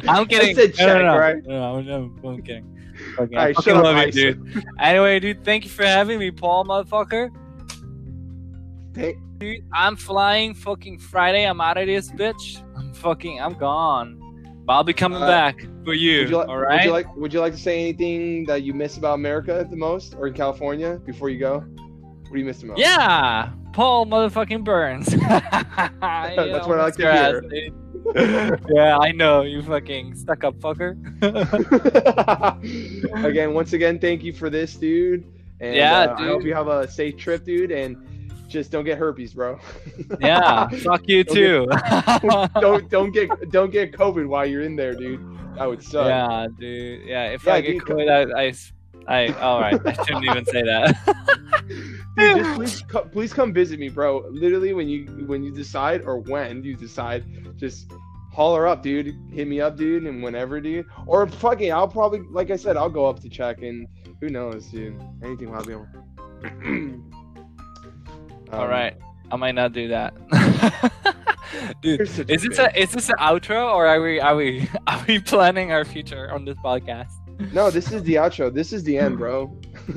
[0.09, 0.51] I'm kidding.
[0.51, 1.19] I said no, no, no.
[1.19, 1.43] right?
[1.47, 2.75] No, no, I'm, I'm kidding.
[3.19, 4.65] Okay, All I right, fucking shut up, love you, dude.
[4.81, 7.31] Anyway, dude, thank you for having me, Paul, motherfucker.
[8.97, 11.45] Hey, Dude, I'm flying fucking Friday.
[11.45, 12.61] I'm out of this bitch.
[12.77, 14.21] I'm fucking, I'm gone.
[14.69, 16.21] I'll be coming Uh, back for you.
[16.21, 18.99] would you, all would you like would you like to say anything that you miss
[18.99, 21.61] about America the most or in California before you go?
[21.61, 22.79] What do you miss the most?
[22.79, 25.07] yeah, Paul motherfucking Burns.
[26.01, 27.43] That's what I like to hear.
[28.15, 28.59] hear.
[28.75, 30.97] yeah, I know you fucking stuck up fucker.
[33.25, 35.25] again, once again, thank you for this, dude.
[35.61, 37.97] And Yeah, uh, I hope you have a safe trip, dude, and
[38.49, 39.59] just don't get herpes, bro.
[40.21, 41.67] yeah, fuck you Don't too.
[42.61, 45.21] don't don't get don't get COVID while you're in there, dude.
[45.57, 46.07] That would suck.
[46.07, 47.07] Yeah, dude.
[47.07, 47.77] Yeah, if Yeah, I get.
[47.83, 49.81] COVID, I, I, I- all right.
[49.85, 50.97] I shouldn't even say that.
[52.17, 52.83] Dude, just please,
[53.13, 54.25] please come visit me, bro.
[54.31, 57.25] Literally, when you when you decide or when you decide,
[57.57, 57.93] just
[58.33, 59.15] holler up, dude.
[59.33, 60.87] Hit me up, dude, and whenever, dude.
[61.07, 63.87] Or fucking, I'll probably, like I said, I'll go up to Czech, and
[64.21, 65.01] who knows, dude.
[65.23, 67.05] Anything will happen.
[68.53, 68.95] all Um, right,
[69.31, 70.15] I might not do that.
[71.83, 75.19] Dude, is this a is this an outro or are we are we are we
[75.19, 77.11] planning our future on this podcast?
[77.53, 78.53] No, this is the outro.
[78.53, 79.55] This is the end, bro.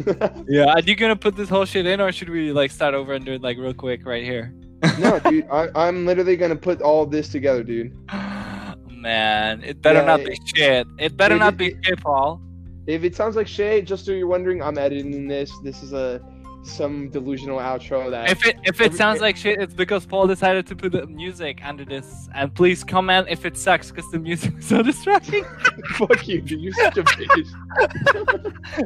[0.47, 3.13] Yeah, are you gonna put this whole shit in or should we like start over
[3.13, 4.53] and do it like real quick right here?
[4.99, 7.91] no, dude, I, I'm literally gonna put all this together, dude.
[8.89, 10.87] Man, it better Yeah, not it- be shit.
[10.99, 12.41] It better it- not be it- shit, Paul.
[12.87, 15.51] If it sounds like shit, just so you're wondering, I'm editing this.
[15.63, 16.19] This is a
[16.63, 18.29] some delusional outro that.
[18.29, 21.07] If it if it Every- sounds like shit, it's because Paul decided to put the
[21.07, 22.29] music under this.
[22.35, 25.43] And please comment if it sucks because the music is so distracting.
[25.95, 26.61] Fuck you, dude.
[26.61, 27.51] You're such a bitch.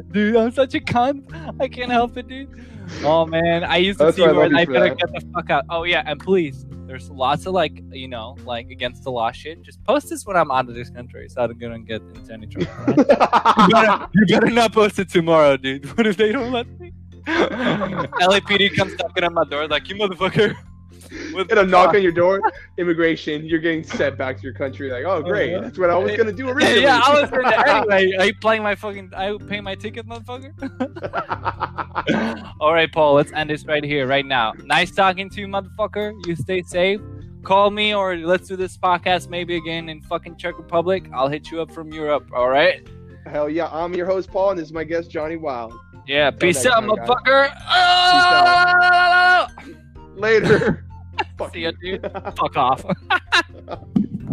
[0.12, 1.56] dude, I'm such a cunt.
[1.60, 2.48] I can't help it, dude.
[3.02, 4.52] Oh man, I used to see why I love word.
[4.52, 4.98] you I better that.
[4.98, 5.64] get the fuck out.
[5.68, 9.60] Oh yeah, and please, there's lots of like you know like against the law shit.
[9.62, 12.46] Just post this when I'm out of this country, so I'm gonna get into any
[12.46, 12.70] trouble.
[12.96, 15.84] you, better, you better not post it tomorrow, dude.
[15.98, 16.92] What if they don't let me?
[17.26, 20.56] LAPD comes knocking on my door like you motherfucker.
[21.08, 22.40] Get a knock on your door,
[22.78, 23.44] immigration.
[23.44, 24.90] You're getting sent back to your country.
[24.90, 25.60] Like, oh great, yeah.
[25.60, 26.82] that's what I was gonna do originally.
[26.82, 28.16] Yeah, I was gonna anyway.
[28.18, 29.12] Are you playing my fucking?
[29.14, 30.52] I pay my ticket, motherfucker.
[32.60, 33.14] All right, Paul.
[33.14, 34.52] Let's end this right here, right now.
[34.64, 36.12] Nice talking to you, motherfucker.
[36.26, 37.00] You stay safe.
[37.42, 41.08] Call me or let's do this podcast maybe again in fucking Czech Republic.
[41.14, 42.28] I'll hit you up from Europe.
[42.34, 42.86] All right.
[43.26, 45.72] Hell yeah, I'm your host Paul, and this is my guest Johnny Wild.
[46.06, 47.50] Yeah, peace out, motherfucker.
[50.16, 50.86] Later.
[51.36, 52.02] Fuck See you, dude.
[52.12, 52.84] Fuck off.